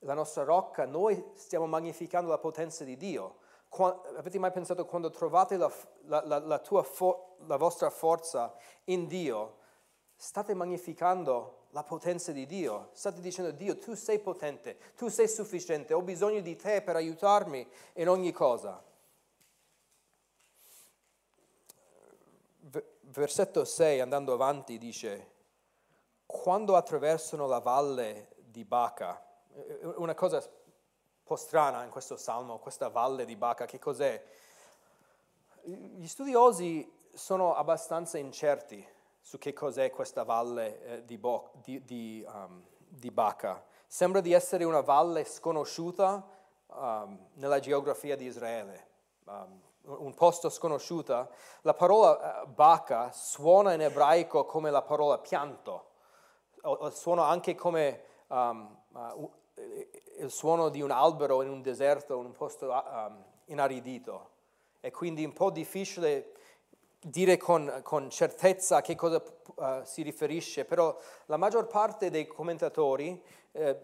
[0.00, 3.38] la nostra rocca, noi stiamo magnificando la potenza di Dio.
[3.68, 5.70] Qua, avete mai pensato quando trovate la,
[6.06, 9.58] la, la, fo- la vostra forza in Dio,
[10.16, 12.90] state magnificando la potenza di Dio.
[12.92, 17.66] State dicendo, Dio, tu sei potente, tu sei sufficiente, ho bisogno di te per aiutarmi
[17.94, 18.82] in ogni cosa.
[23.02, 25.30] Versetto 6, andando avanti, dice,
[26.26, 29.29] quando attraversano la valle di Baca,
[29.96, 30.42] una cosa un
[31.24, 34.22] po' strana in questo salmo, questa valle di Baca, che cos'è?
[35.62, 38.86] Gli studiosi sono abbastanza incerti
[39.20, 43.64] su che cos'è questa valle eh, di, Bo- di, di, um, di, Baca.
[43.86, 46.26] Sembra di essere una valle sconosciuta
[46.66, 48.86] um, nella geografia di Israele,
[49.24, 51.28] um, un posto sconosciuto.
[51.62, 55.90] La parola Baca suona in ebraico come la parola pianto,
[56.62, 59.30] o, o suona anche come uh,
[60.20, 63.12] il suono di un albero in un deserto, in un posto uh,
[63.46, 64.28] inaridito.
[64.80, 66.32] E quindi è un po' difficile
[67.02, 69.22] dire con, con certezza a che cosa
[69.54, 73.78] uh, si riferisce, però la maggior parte dei commentatori eh,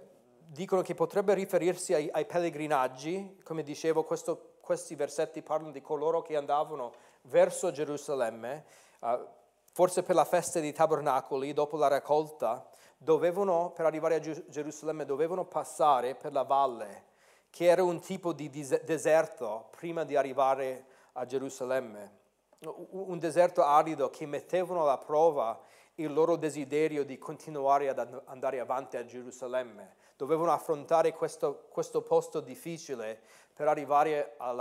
[0.47, 6.23] dicono che potrebbe riferirsi ai, ai pellegrinaggi, come dicevo, questo, questi versetti parlano di coloro
[6.23, 8.65] che andavano verso Gerusalemme,
[9.01, 9.27] uh,
[9.73, 15.45] forse per la festa dei tabernacoli, dopo la raccolta, dovevano, per arrivare a Gerusalemme, dovevano
[15.45, 17.05] passare per la valle,
[17.51, 22.25] che era un tipo di deserto prima di arrivare a Gerusalemme
[22.59, 25.61] un deserto arido che mettevano alla prova
[25.97, 29.97] il loro desiderio di continuare ad andare avanti a Gerusalemme.
[30.17, 33.21] Dovevano affrontare questo, questo posto difficile
[33.53, 34.59] per arrivare ad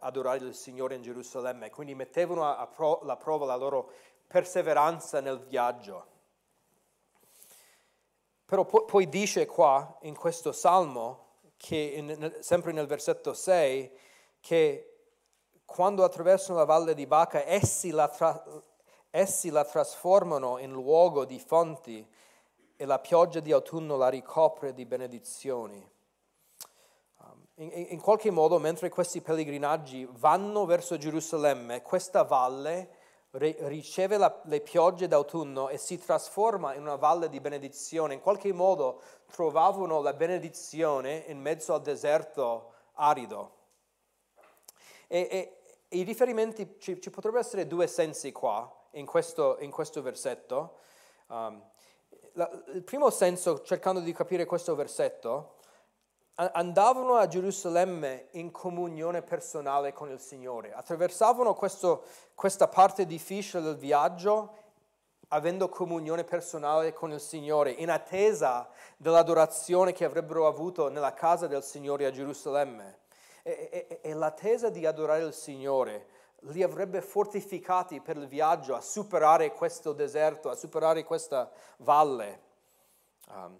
[0.00, 1.70] adorare il Signore in Gerusalemme.
[1.70, 3.90] Quindi mettevano alla prova la loro
[4.26, 6.12] perseveranza nel viaggio.
[8.46, 11.24] Però poi dice qua in questo salmo,
[11.56, 13.90] che in, sempre nel versetto 6,
[14.40, 14.94] che
[15.64, 18.44] quando attraversano la valle di Baca, essi la, tra-
[19.10, 22.06] essi la trasformano in luogo di fonti
[22.76, 25.90] e la pioggia di autunno la ricopre di benedizioni.
[27.18, 33.02] Um, in, in, qualche modo, mentre questi pellegrinaggi vanno verso Gerusalemme, questa valle
[33.36, 38.14] riceve la, le piogge d'autunno e si trasforma in una valle di benedizione.
[38.14, 43.62] In qualche modo trovavano la benedizione in mezzo al deserto arido.
[45.08, 45.58] E, e,
[45.88, 50.78] i riferimenti, ci, ci, potrebbero essere due sensi qua, in questo, in questo versetto.
[51.26, 51.62] Um,
[52.34, 55.53] la, il primo senso, cercando di capire questo versetto,
[56.36, 62.04] andavano a Gerusalemme in comunione personale con il Signore, attraversavano questo,
[62.34, 64.62] questa parte difficile del viaggio
[65.28, 71.62] avendo comunione personale con il Signore, in attesa dell'adorazione che avrebbero avuto nella casa del
[71.62, 72.98] Signore a Gerusalemme.
[73.42, 76.06] E, e, e l'attesa di adorare il Signore
[76.52, 82.40] li avrebbe fortificati per il viaggio a superare questo deserto, a superare questa valle.
[83.28, 83.58] Um,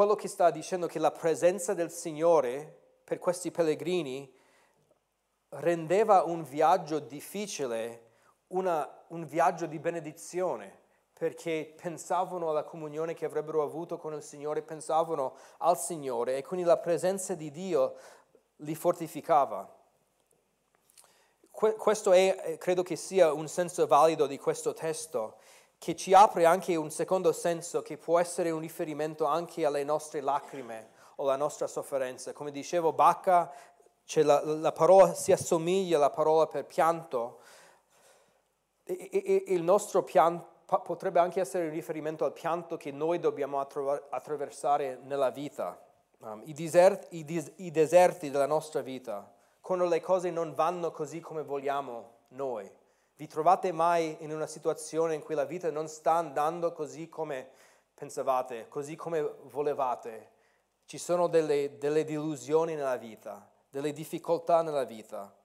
[0.00, 2.74] quello che sta dicendo che la presenza del Signore
[3.04, 4.34] per questi pellegrini
[5.50, 8.12] rendeva un viaggio difficile
[8.46, 10.74] una, un viaggio di benedizione
[11.12, 16.64] perché pensavano alla comunione che avrebbero avuto con il Signore, pensavano al Signore e quindi
[16.64, 17.96] la presenza di Dio
[18.56, 19.70] li fortificava.
[21.50, 25.39] questo è, credo che sia un senso valido di questo testo,
[25.80, 30.20] che ci apre anche un secondo senso che può essere un riferimento anche alle nostre
[30.20, 32.34] lacrime o alla nostra sofferenza.
[32.34, 33.50] Come dicevo, Bacca,
[34.16, 37.38] la, la parola si assomiglia alla parola per pianto,
[38.84, 40.48] e, e, il nostro pianto
[40.82, 45.82] potrebbe anche essere un riferimento al pianto che noi dobbiamo attraversare nella vita.
[46.18, 50.90] Um, i, deserti, i, dis, i, deserti della nostra vita, quando le cose non vanno
[50.90, 52.70] così come vogliamo noi.
[53.20, 57.50] Vi trovate mai in una situazione in cui la vita non sta andando così come
[57.92, 60.30] pensavate, così come volevate?
[60.86, 65.36] Ci sono delle, delle delusioni nella vita, delle difficoltà nella vita.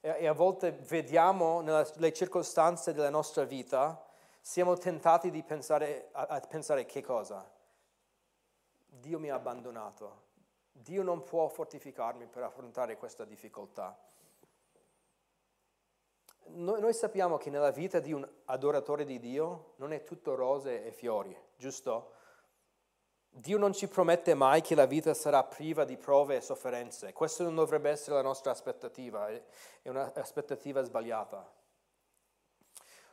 [0.00, 4.04] E, e a volte vediamo nelle circostanze della nostra vita,
[4.40, 7.48] siamo tentati di pensare a, a pensare che cosa?
[8.88, 10.22] Dio mi ha abbandonato.
[10.72, 13.96] Dio non può fortificarmi per affrontare questa difficoltà.
[16.50, 20.84] Noi, noi, sappiamo che nella vita di un adoratore di Dio non è tutto rose
[20.84, 22.12] e fiori, giusto?
[23.28, 27.12] Dio non ci promette mai che la vita sarà priva di prove e sofferenze.
[27.12, 31.48] Questa non dovrebbe essere la nostra aspettativa, è un'aspettativa sbagliata.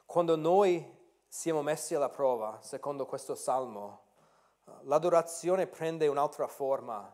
[0.06, 4.04] Quando noi siamo messi alla prova, secondo questo salmo,
[4.84, 7.14] l'adorazione prende un'altra forma,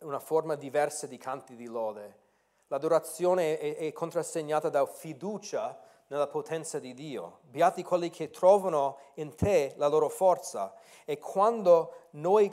[0.00, 2.26] una forma diversa di canti di lode.
[2.68, 7.40] L'adorazione è, contrassegnata da fiducia nella potenza di Dio.
[7.42, 10.74] Beati quelli che trovano in te la loro forza.
[11.04, 12.50] E quando noi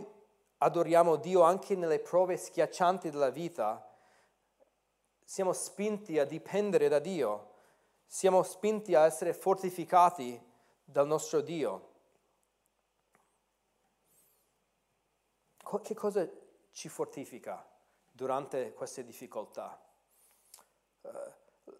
[0.60, 3.86] adoriamo Dio anche nelle prove schiaccianti della vita,
[5.24, 7.54] siamo spinti a dipendere da Dio,
[8.06, 10.42] siamo spinti a essere fortificati
[10.84, 11.94] dal nostro Dio.
[15.82, 16.30] Che cosa
[16.72, 17.68] ci fortifica
[18.12, 19.85] durante queste difficoltà?
[21.06, 21.72] Uh,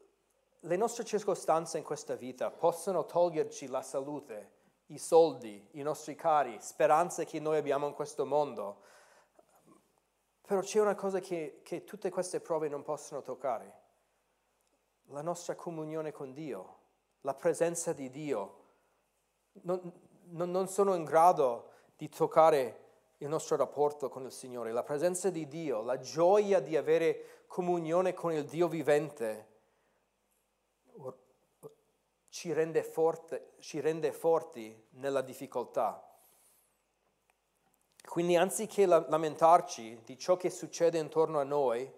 [0.60, 4.52] le nostre circostanze in questa vita possono toglierci la salute,
[4.88, 8.82] i soldi, i nostri cari, speranze che noi abbiamo in questo mondo.
[10.42, 13.82] Però c'è una cosa che, che tutte queste prove non possono toccare,
[15.10, 16.78] la nostra comunione con Dio,
[17.22, 18.64] la presenza di Dio.
[19.64, 19.92] Non,
[20.30, 22.85] non, non sono in grado di toccare
[23.18, 28.14] il nostro rapporto con il Signore, la presenza di Dio, la gioia di avere comunione
[28.14, 29.54] con il Dio vivente
[32.36, 36.06] ci rende, forte, ci rende forti nella difficoltà.
[38.06, 41.90] Quindi anziché lamentarci di ciò che succede intorno a noi,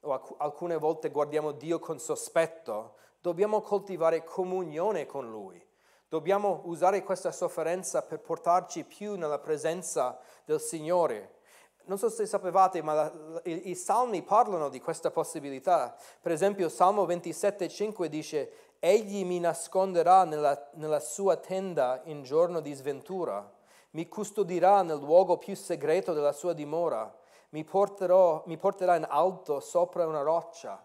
[0.00, 5.66] o alcune volte guardiamo Dio con sospetto, dobbiamo coltivare comunione con Lui.
[6.14, 11.38] Dobbiamo usare questa sofferenza per portarci più nella presenza del Signore.
[11.86, 13.12] Non so se sapevate, ma la,
[13.46, 15.96] i, i, salmi parlano di questa possibilità.
[16.20, 22.72] Per esempio, Salmo 27,5 dice: Egli mi nasconderà nella, nella sua tenda in giorno di
[22.74, 23.52] sventura,
[23.90, 27.12] mi custodirà nel luogo più segreto della sua dimora,
[27.48, 30.80] mi, porterò, mi porterà in alto sopra una roccia.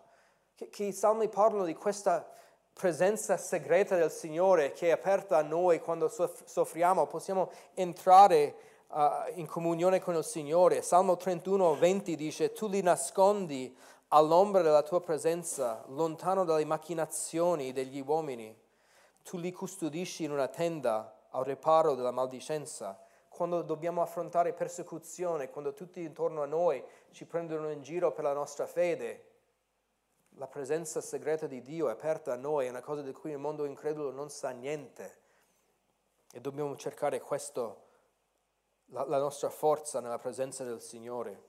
[0.56, 2.28] Che, che i salmi parlano di questa
[2.80, 8.56] presenza segreta del Signore che è aperta a noi quando soffriamo, possiamo entrare
[8.88, 9.02] uh,
[9.34, 10.82] in comunione con il Signore.
[10.82, 13.76] Salmo 31, 20 dice, tu li nascondi
[14.08, 18.58] all'ombra della tua presenza, lontano dalle macchinazioni degli uomini.
[19.24, 22.98] Tu li custodisci in una tenda al riparo della maldicenza.
[23.28, 28.34] Quando dobbiamo affrontare persecuzione, quando tutti intorno a noi ci prendono in giro per la
[28.34, 29.29] nostra fede,
[30.40, 33.38] la presenza segreta di Dio è aperta a noi, è una cosa di cui il
[33.38, 35.18] mondo incredulo non sa niente.
[36.32, 37.88] E dobbiamo cercare questo,
[38.88, 41.48] la, la nostra forza nella presenza del Signore.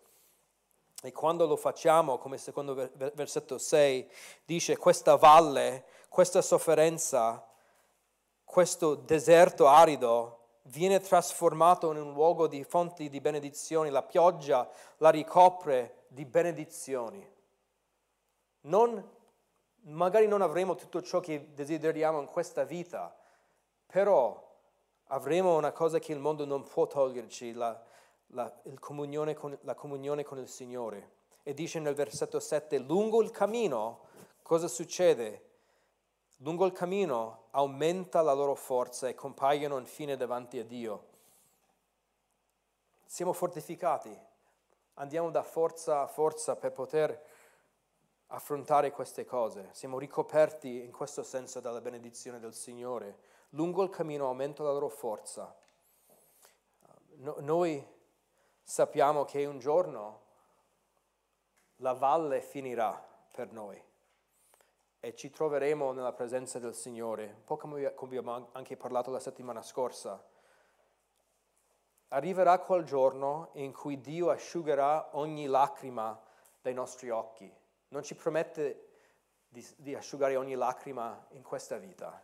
[1.03, 4.11] E quando lo facciamo, come secondo versetto 6,
[4.45, 7.47] dice questa valle, questa sofferenza,
[8.45, 15.11] questo deserto arido viene trasformato in un luogo di fonti di benedizioni, la pioggia la
[15.11, 17.39] ricopre di benedizioni.
[18.63, 19.03] Non,
[19.83, 23.17] magari non avremo tutto ciò che desideriamo in questa vita,
[23.87, 24.49] però
[25.09, 27.81] avremo una cosa che il mondo non può toglierci, la,
[28.29, 31.19] la, comunione con, la comunione con il Signore.
[31.43, 34.01] E dice nel versetto 7, lungo il cammino,
[34.43, 35.49] cosa succede?
[36.39, 41.09] Lungo il cammino aumenta la loro forza e compaiono infine davanti a Dio.
[43.05, 44.17] Siamo fortificati,
[44.95, 47.21] andiamo da forza a forza per poter
[48.33, 49.69] affrontare queste cose.
[49.73, 53.19] Siamo ricoperti in questo senso dalla benedizione del Signore.
[53.51, 55.55] Lungo il cammino aumenta la loro forza.
[57.17, 57.85] No, noi
[58.63, 60.29] sappiamo che un giorno
[61.77, 62.93] la valle finirà
[63.33, 63.83] per noi
[65.01, 69.63] e ci troveremo nella presenza del Signore, un po' come abbiamo anche parlato la settimana
[69.63, 70.23] scorsa.
[72.09, 76.21] Arriverà quel giorno in cui Dio asciugherà ogni lacrima
[76.61, 77.60] dai nostri occhi.
[77.91, 78.89] Non ci promette
[79.49, 82.21] di, di asciugare ogni lacrima in questa vita.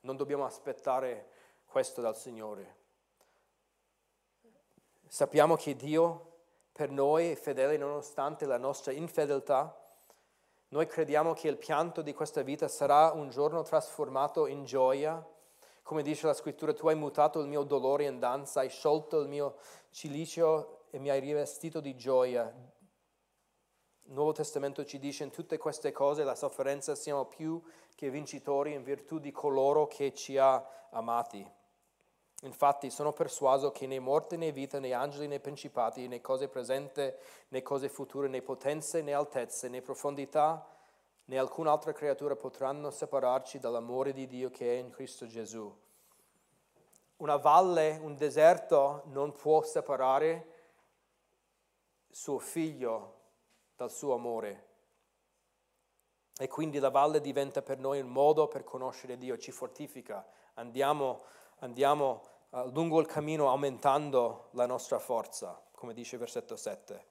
[0.00, 1.28] Non dobbiamo aspettare
[1.64, 2.76] questo dal Signore.
[5.06, 6.24] Sappiamo che Dio
[6.72, 9.78] per noi è fedele nonostante la nostra infedeltà
[10.70, 15.26] noi crediamo che il pianto di questa vita sarà un giorno trasformato in gioia.
[15.82, 19.28] Come dice la scrittura, tu hai mutato il mio dolore in danza, hai sciolto il
[19.28, 19.56] mio
[19.90, 22.52] cilicio e mi hai rivestito di gioia.
[24.08, 27.62] Il Nuovo Testamento ci dice in tutte queste cose la sofferenza siamo più
[27.94, 31.46] che vincitori in virtù di coloro che ci ha amati.
[32.44, 37.12] Infatti sono persuaso che né morte né vita, né angeli né principati, né cose presenti
[37.48, 40.66] né cose future, né potenze né altezze, né profondità,
[41.26, 45.70] né alcun'altra creatura potranno separarci dall'amore di Dio che è in Cristo Gesù.
[47.16, 50.54] Una valle, un deserto non può separare
[52.10, 53.16] suo figlio
[53.78, 54.66] dal suo amore.
[56.36, 60.26] E quindi la valle diventa per noi un modo per conoscere Dio, ci fortifica.
[60.54, 61.22] Andiamo
[61.60, 67.06] andiamo uh, lungo il cammino aumentando la nostra forza, come dice il versetto 7.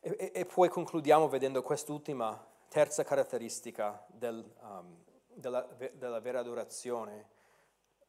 [0.00, 7.34] E, e, e poi concludiamo vedendo quest'ultima, terza caratteristica del, um, della, della vera adorazione.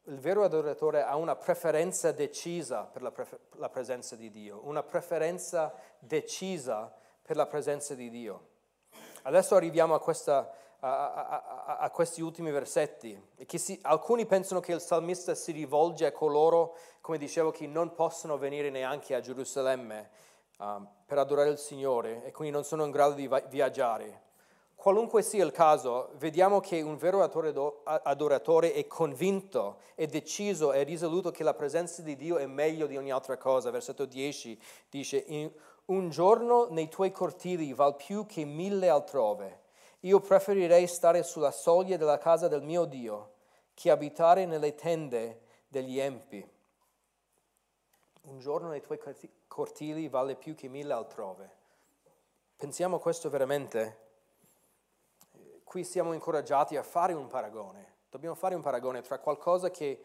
[0.08, 4.82] Il vero adoratore ha una preferenza decisa per la, pre- la presenza di Dio, una
[4.82, 6.92] preferenza decisa
[7.22, 8.46] per la presenza di Dio.
[9.22, 10.50] Adesso arriviamo a questa
[10.80, 13.20] a, a, a questi ultimi versetti.
[13.46, 18.38] Si, alcuni pensano che il salmista si rivolge a coloro, come dicevo, che non possono
[18.38, 20.10] venire neanche a Gerusalemme
[20.58, 24.26] uh, per adorare il Signore e quindi non sono in grado di viaggiare.
[24.78, 31.32] Qualunque sia il caso, vediamo che un vero adoratore è convinto, è deciso, è risoluto
[31.32, 33.72] che la presenza di Dio è meglio di ogni altra cosa.
[33.72, 35.26] Versetto 10 dice,
[35.86, 39.62] un giorno nei tuoi cortili val più che mille altrove.
[40.02, 43.32] Io preferirei stare sulla soglia della casa del mio Dio
[43.74, 46.48] che abitare nelle tende degli empi.
[48.22, 49.00] Un giorno nei tuoi
[49.48, 51.50] cortili vale più che mille altrove.
[52.54, 54.06] Pensiamo questo veramente?
[55.68, 57.96] Qui siamo incoraggiati a fare un paragone.
[58.08, 59.18] Dobbiamo fare un paragone tra
[59.70, 60.02] che,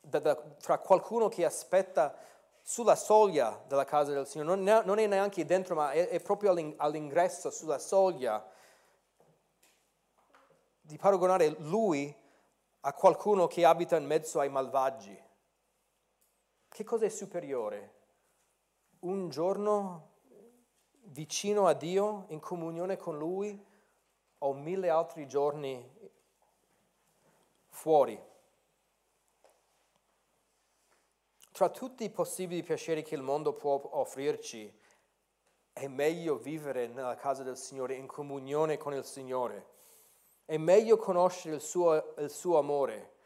[0.00, 2.16] da, da, tra qualcuno che aspetta
[2.62, 6.50] sulla soglia della casa del Signore, non, non è neanche dentro, ma è, è proprio
[6.78, 8.44] all'ingresso, sulla soglia
[10.80, 12.12] di paragonare lui
[12.80, 15.16] a qualcuno che abita in mezzo ai malvagi.
[16.68, 17.94] Che cosa è superiore?
[19.00, 20.14] Un giorno
[21.04, 23.64] vicino a Dio, in comunione con Lui,
[24.38, 26.10] o mille altri giorni
[27.68, 28.20] fuori?
[31.52, 34.72] Tra tutti i possibili piaceri che il mondo può offrirci,
[35.72, 39.76] è meglio vivere nella casa del Signore, in comunione con il Signore
[40.48, 43.16] è meglio conoscere il suo, il suo amore,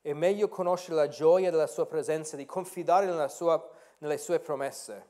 [0.00, 3.62] è meglio conoscere la gioia della sua presenza, di confidare sua,
[3.98, 5.08] nelle sue promesse.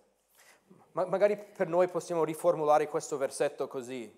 [0.90, 4.12] Ma magari per noi possiamo riformulare questo versetto così.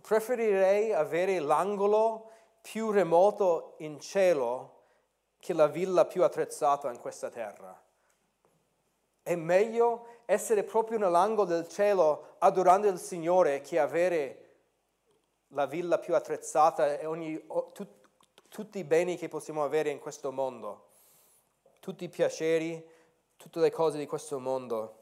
[0.00, 2.30] Preferirei avere l'angolo
[2.60, 4.76] più remoto in cielo
[5.38, 7.80] che la villa più attrezzata in questa terra.
[9.22, 14.48] È meglio essere proprio nell'angolo del cielo adorando il Signore che avere
[15.48, 17.88] la villa più attrezzata e ogni, tut,
[18.48, 20.88] tutti i beni che possiamo avere in questo mondo,
[21.80, 22.84] tutti i piaceri,
[23.36, 24.96] tutte le cose di questo mondo.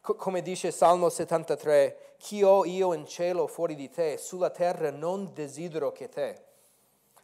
[0.00, 4.90] Co- come dice Salmo 73, chi ho io in cielo fuori di te, sulla terra
[4.90, 6.44] non desidero che te.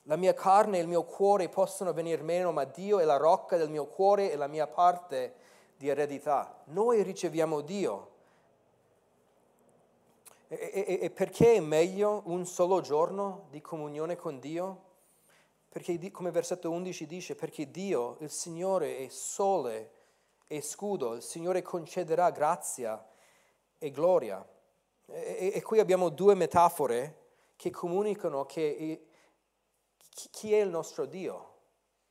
[0.07, 3.57] La mia carne e il mio cuore possono venire meno, ma Dio è la rocca
[3.57, 5.35] del mio cuore e la mia parte
[5.77, 6.63] di eredità.
[6.67, 8.11] Noi riceviamo Dio.
[10.49, 14.91] E, e, e perché è meglio un solo giorno di comunione con Dio?
[15.69, 19.91] Perché, come versetto 11 dice, perché Dio, il Signore, è sole
[20.47, 23.03] e scudo, il Signore concederà grazia
[23.79, 24.47] e gloria.
[25.13, 27.21] E, e qui abbiamo due metafore
[27.57, 29.07] che comunicano che
[30.31, 31.51] chi è il nostro Dio.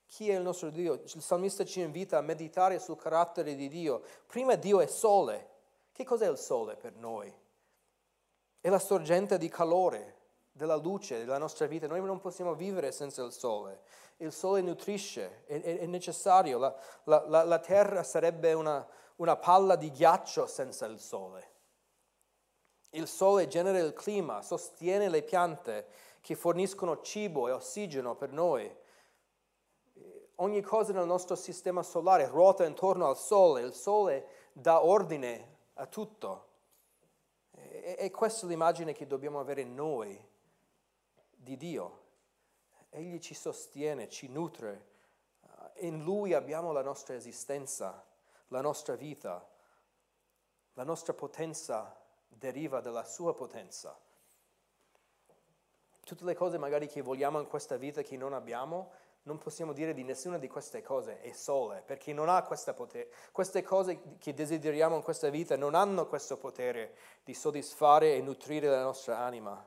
[0.05, 0.93] Chi è il nostro Dio?
[0.93, 4.01] Il salmista ci invita a meditare sul carattere di Dio.
[4.27, 5.49] Prima Dio è sole.
[5.91, 7.33] Che cos'è il sole per noi?
[8.59, 10.17] È la sorgente di calore,
[10.51, 11.87] della luce della nostra vita.
[11.87, 13.81] Noi non possiamo vivere senza il sole.
[14.17, 16.59] Il sole nutrisce, è, è, necessario.
[16.59, 16.75] La,
[17.05, 18.85] la, la, terra sarebbe una,
[19.15, 21.50] una palla di ghiaccio senza il sole.
[22.91, 25.87] Il sole genera il clima, sostiene le piante
[26.19, 28.73] che forniscono cibo e ossigeno per noi.
[30.35, 35.85] Ogni cosa nel nostro sistema solare ruota intorno al Sole, il Sole dà ordine a
[35.85, 36.47] tutto.
[37.51, 40.19] E, e questa è l'immagine che dobbiamo avere noi
[41.29, 41.99] di Dio.
[42.89, 44.89] Egli ci sostiene, ci nutre.
[45.77, 48.03] In Lui abbiamo la nostra esistenza,
[48.47, 49.47] la nostra vita.
[50.73, 52.00] La nostra potenza
[52.37, 53.97] deriva dalla sua potenza
[56.03, 58.91] tutte le cose magari che vogliamo in questa vita che non abbiamo,
[59.23, 63.09] non possiamo dire di nessuna di queste cose è sole, perché non ha questo potere.
[63.31, 68.67] Queste cose che desideriamo in questa vita non hanno questo potere di soddisfare e nutrire
[68.67, 69.65] la nostra anima.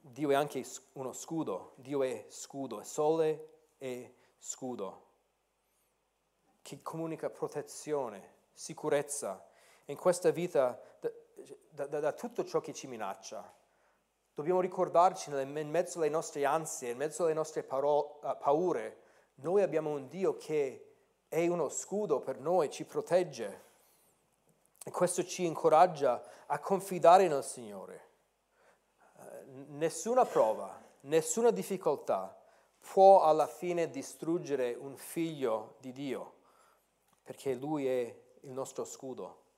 [0.00, 0.64] Dio è anche
[0.94, 5.08] uno scudo, Dio è scudo, è sole e scudo,
[6.62, 9.42] che comunica protezione, sicurezza.
[9.86, 10.78] In questa vita
[11.70, 13.50] da, da, da tutto ciò che ci minaccia.
[14.34, 18.98] Dobbiamo ricordarci in mezzo alle nostre ansie, in mezzo alle nostre paro- eh, paure,
[19.36, 20.92] noi abbiamo un Dio che
[21.26, 23.68] è uno scudo per noi, ci protegge.
[24.84, 28.08] E questo ci incoraggia a confidare nel Signore.
[29.18, 32.38] Eh, nessuna prova, nessuna difficoltà
[32.92, 36.34] può alla fine distruggere un figlio di Dio,
[37.22, 39.48] perché Lui è il nostro scudo.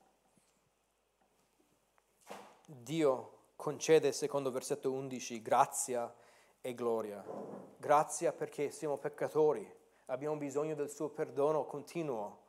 [2.66, 6.12] Dio concede, secondo versetto 11, grazia
[6.60, 7.24] e gloria.
[7.76, 9.70] Grazia perché siamo peccatori,
[10.06, 12.40] abbiamo bisogno del suo perdono continuo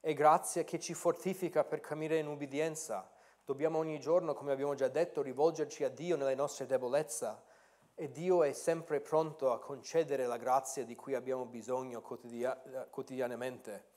[0.00, 3.10] e grazia che ci fortifica per camminare in ubbidienza.
[3.44, 7.54] Dobbiamo ogni giorno, come abbiamo già detto, rivolgerci a Dio nelle nostre debolezze
[7.94, 13.94] e Dio è sempre pronto a concedere la grazia di cui abbiamo bisogno quotidianamente.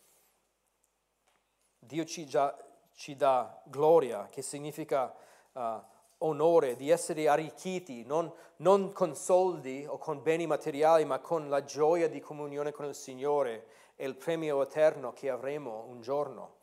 [1.80, 2.56] Dio ci, già,
[2.94, 5.14] ci dà gloria, che significa
[5.54, 5.82] uh,
[6.20, 11.64] onore, di essere arricchiti, non, non con soldi o con beni materiali, ma con la
[11.64, 16.58] gioia di comunione con il Signore e il premio eterno che avremo un giorno.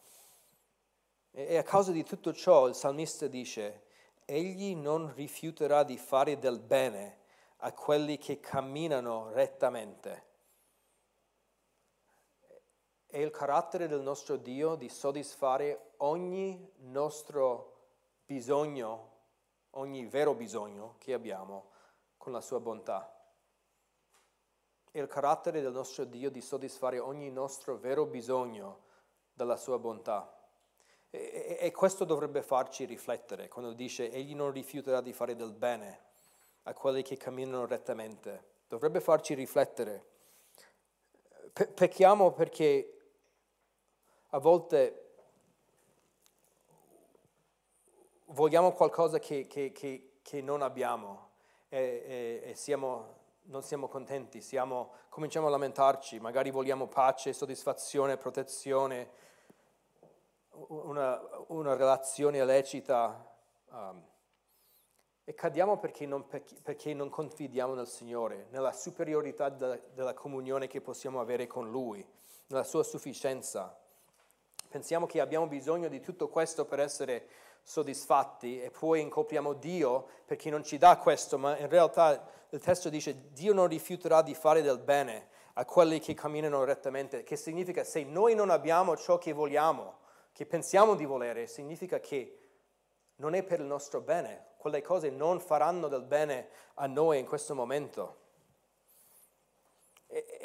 [1.32, 3.82] E a causa di tutto ciò il salmista dice,
[4.24, 7.18] egli non rifiuterà di fare del bene
[7.58, 10.24] a quelli che camminano rettamente.
[13.16, 17.76] È il carattere del nostro Dio di soddisfare ogni nostro
[18.26, 19.12] bisogno,
[19.70, 21.70] ogni vero bisogno che abbiamo
[22.18, 23.10] con la sua bontà.
[24.90, 28.80] È il carattere del nostro Dio di soddisfare ogni nostro vero bisogno
[29.32, 30.30] dalla sua bontà.
[31.08, 35.54] E, e, e questo dovrebbe farci riflettere quando dice egli non rifiuterà di fare del
[35.54, 36.00] bene
[36.64, 38.56] a quelli che camminano rettamente.
[38.68, 40.04] Dovrebbe farci riflettere.
[41.54, 42.90] Pe- pecchiamo perché
[44.30, 45.06] a volte
[48.26, 51.30] vogliamo qualcosa che, che, che, che non abbiamo
[51.68, 53.14] e, e, e siamo,
[53.44, 59.10] non siamo contenti, siamo, cominciamo a lamentarci, magari vogliamo pace, soddisfazione, protezione,
[60.50, 63.30] una, una relazione lecita
[63.70, 64.02] um,
[65.24, 70.80] e cadiamo perché non, perché non, confidiamo nel Signore, nella superiorità della, della comunione che
[70.80, 72.06] possiamo avere con Lui,
[72.46, 73.76] nella sua sufficienza.
[74.68, 77.28] Pensiamo che abbiamo bisogno di tutto questo per essere
[77.62, 82.88] soddisfatti e poi incopriamo Dio perché non ci dà questo, ma in realtà il testo
[82.88, 87.82] dice Dio non rifiuterà di fare del bene a quelli che camminano rettamente, che significa
[87.82, 89.98] se noi non abbiamo ciò che vogliamo,
[90.32, 92.38] che pensiamo di volere, significa che
[93.16, 97.26] non è per il nostro bene, quelle cose non faranno del bene a noi in
[97.26, 98.24] questo momento.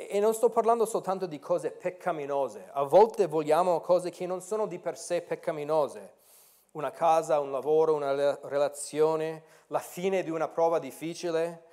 [0.08, 4.66] E, non sto parlando soltanto di cose peccaminose, a volte vogliamo cose che non sono
[4.66, 6.14] di per sé peccaminose,
[6.72, 11.66] una casa, un lavoro, una relazione, la fine di una prova difficile,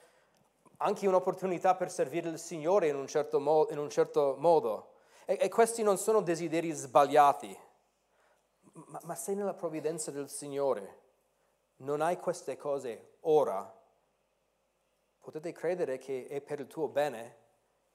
[0.79, 4.93] anche un'opportunità per servire il Signore in un certo, mo- in un certo modo.
[5.25, 7.57] E, e, questi non sono desideri sbagliati,
[8.73, 11.01] ma, ma sei nella provvidenza del Signore,
[11.79, 13.73] non hai queste cose ora,
[15.21, 17.47] potete credere che è per il tuo bene?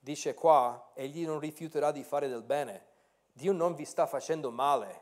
[0.03, 2.87] Dice qua, egli non rifiuterà di fare del bene.
[3.31, 5.01] Dio non vi sta facendo male.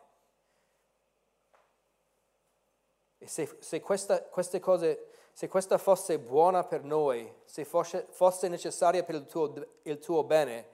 [3.17, 8.47] E se, se questa, queste cose, se questa fosse buona per noi, se fosse, fosse
[8.47, 10.69] necessaria per il tuo, il tuo bene,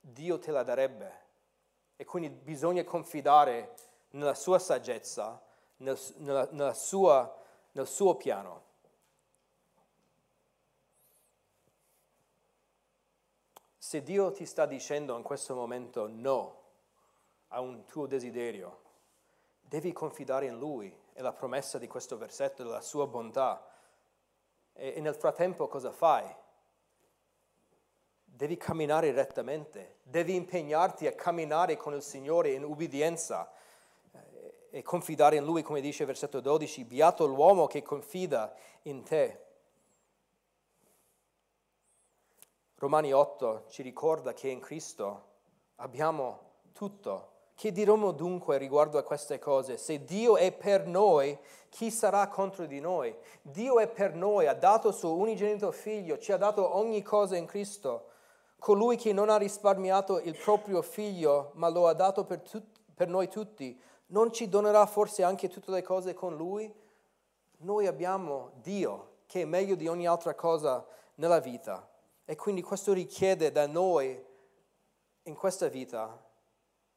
[0.00, 1.12] Dio te la darebbe.
[1.96, 3.74] E quindi bisogna confidare
[4.10, 5.42] nella sua saggezza,
[5.78, 7.36] nel, nella, nella sua,
[7.72, 8.68] nel suo piano.
[13.90, 16.60] Se Dio ti sta dicendo in questo momento no
[17.48, 18.82] a un tuo desiderio,
[19.58, 23.68] devi confidare in Lui e la promessa di questo versetto, della sua bontà.
[24.74, 26.32] E, e nel frattempo cosa fai?
[28.22, 33.50] Devi camminare rettamente, devi impegnarti a camminare con il Signore in ubbidienza
[34.12, 39.02] eh, e confidare in Lui, come dice il versetto 12, beato l'uomo che confida in
[39.02, 39.49] te.
[42.80, 45.24] Romani 8 ci ricorda che in Cristo
[45.76, 46.40] abbiamo
[46.72, 47.28] tutto.
[47.54, 49.76] Che diremo dunque riguardo a queste cose?
[49.76, 53.14] Se Dio è per noi, chi sarà contro di noi?
[53.42, 57.44] Dio è per noi, ha dato suo unigenito figlio, ci ha dato ogni cosa in
[57.44, 58.06] Cristo.
[58.58, 63.08] Colui che non ha risparmiato il proprio figlio, ma lo ha dato per, tut- per
[63.08, 66.72] noi tutti, non ci donerà forse anche tutte le cose con lui?
[67.58, 70.82] Noi abbiamo Dio, che è meglio di ogni altra cosa
[71.16, 71.86] nella vita.
[72.30, 74.24] E quindi questo richiede da noi
[75.24, 76.30] in questa vita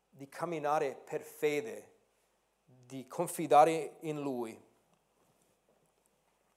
[0.07, 1.93] di camminare per fede,
[2.63, 4.63] di confidare in Lui.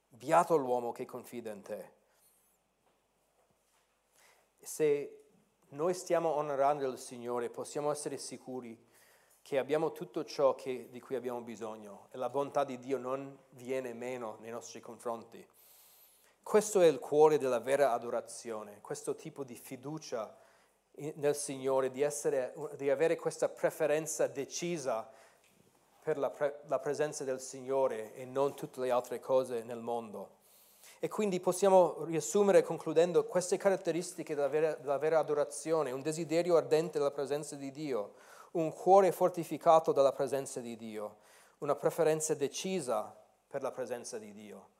[0.09, 1.91] Beato l'uomo che confida in te.
[4.59, 5.23] Se
[5.69, 8.79] noi stiamo onorando il Signore, possiamo essere sicuri
[9.41, 13.39] che abbiamo tutto ciò che, di cui abbiamo bisogno e la bontà di Dio non
[13.53, 15.43] viene meno nei nostri confronti.
[16.47, 20.33] Questo è il cuore della vera adorazione, questo tipo di fiducia
[21.15, 25.11] nel Signore, di, essere, di avere questa preferenza decisa
[26.01, 30.35] per la, pre, la presenza del Signore e non tutte le altre cose nel mondo.
[30.99, 36.97] E quindi possiamo riassumere concludendo queste caratteristiche della vera, della vera, adorazione, un desiderio ardente
[36.97, 38.13] della presenza di Dio,
[38.51, 41.17] un cuore fortificato dalla presenza di Dio,
[41.57, 43.13] una preferenza decisa
[43.49, 44.75] per la presenza di Dio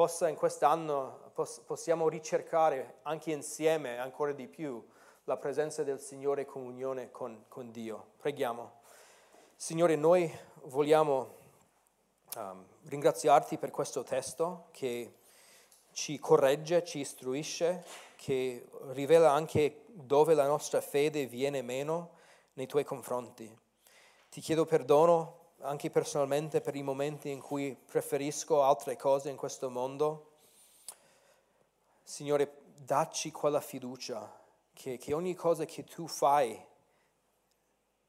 [0.00, 4.82] possa in quest'anno poss- possiamo ricercare anche insieme ancora di più
[5.24, 8.12] la presenza del Signore e comunione con, con Dio.
[8.16, 8.80] Preghiamo.
[9.54, 11.34] Signore, noi vogliamo
[12.34, 15.16] um, ringraziarti per questo testo che
[15.92, 17.84] ci corregge, ci istruisce,
[18.16, 22.12] che rivela anche dove la nostra fede viene meno
[22.54, 23.54] nei tuoi confronti.
[24.30, 29.70] Ti chiedo perdono anche personalmente per i momenti in cui preferisco altre cose in questo
[29.70, 30.28] mondo.
[32.02, 34.38] Signore, dacci quella fiducia
[34.72, 36.58] che, che ogni cosa che tu fai,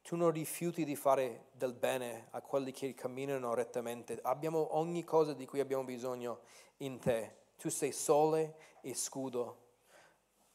[0.01, 4.19] tu non rifiuti di fare del bene a quelli che camminano rettamente.
[4.23, 6.39] Abbiamo ogni cosa di cui abbiamo bisogno
[6.77, 7.35] in te.
[7.57, 9.57] Tu sei sole e scudo.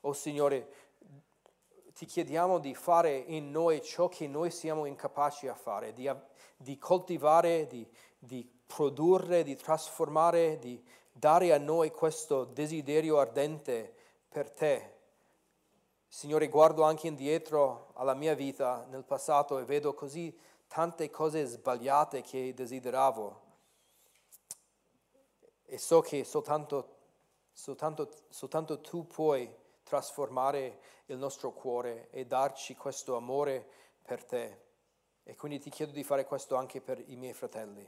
[0.01, 0.86] Oh Signore,
[1.94, 6.11] ti chiediamo di fare in noi ciò che noi siamo incapaci a fare, di,
[6.57, 7.86] di coltivare, di,
[8.18, 10.82] di produrre, di trasformare, di
[11.12, 13.94] dare a noi questo desiderio ardente
[14.28, 14.94] per te.
[16.09, 20.36] Signore, guardo anche indietro alla mia vita nel passato e vedo così
[20.66, 23.42] tante cose sbagliate che desideravo.
[25.64, 26.96] E so che soltanto,
[27.52, 29.52] soltanto, soltanto tu puoi
[29.82, 33.66] trasformare il nostro cuore e darci questo amore
[34.02, 34.66] per te.
[35.29, 37.85] E quindi ti chiedo di fare questo anche per i miei fratelli.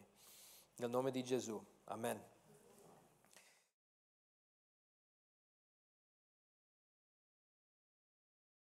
[0.79, 1.65] Nel nome di Gesù.
[1.85, 2.21] Amen.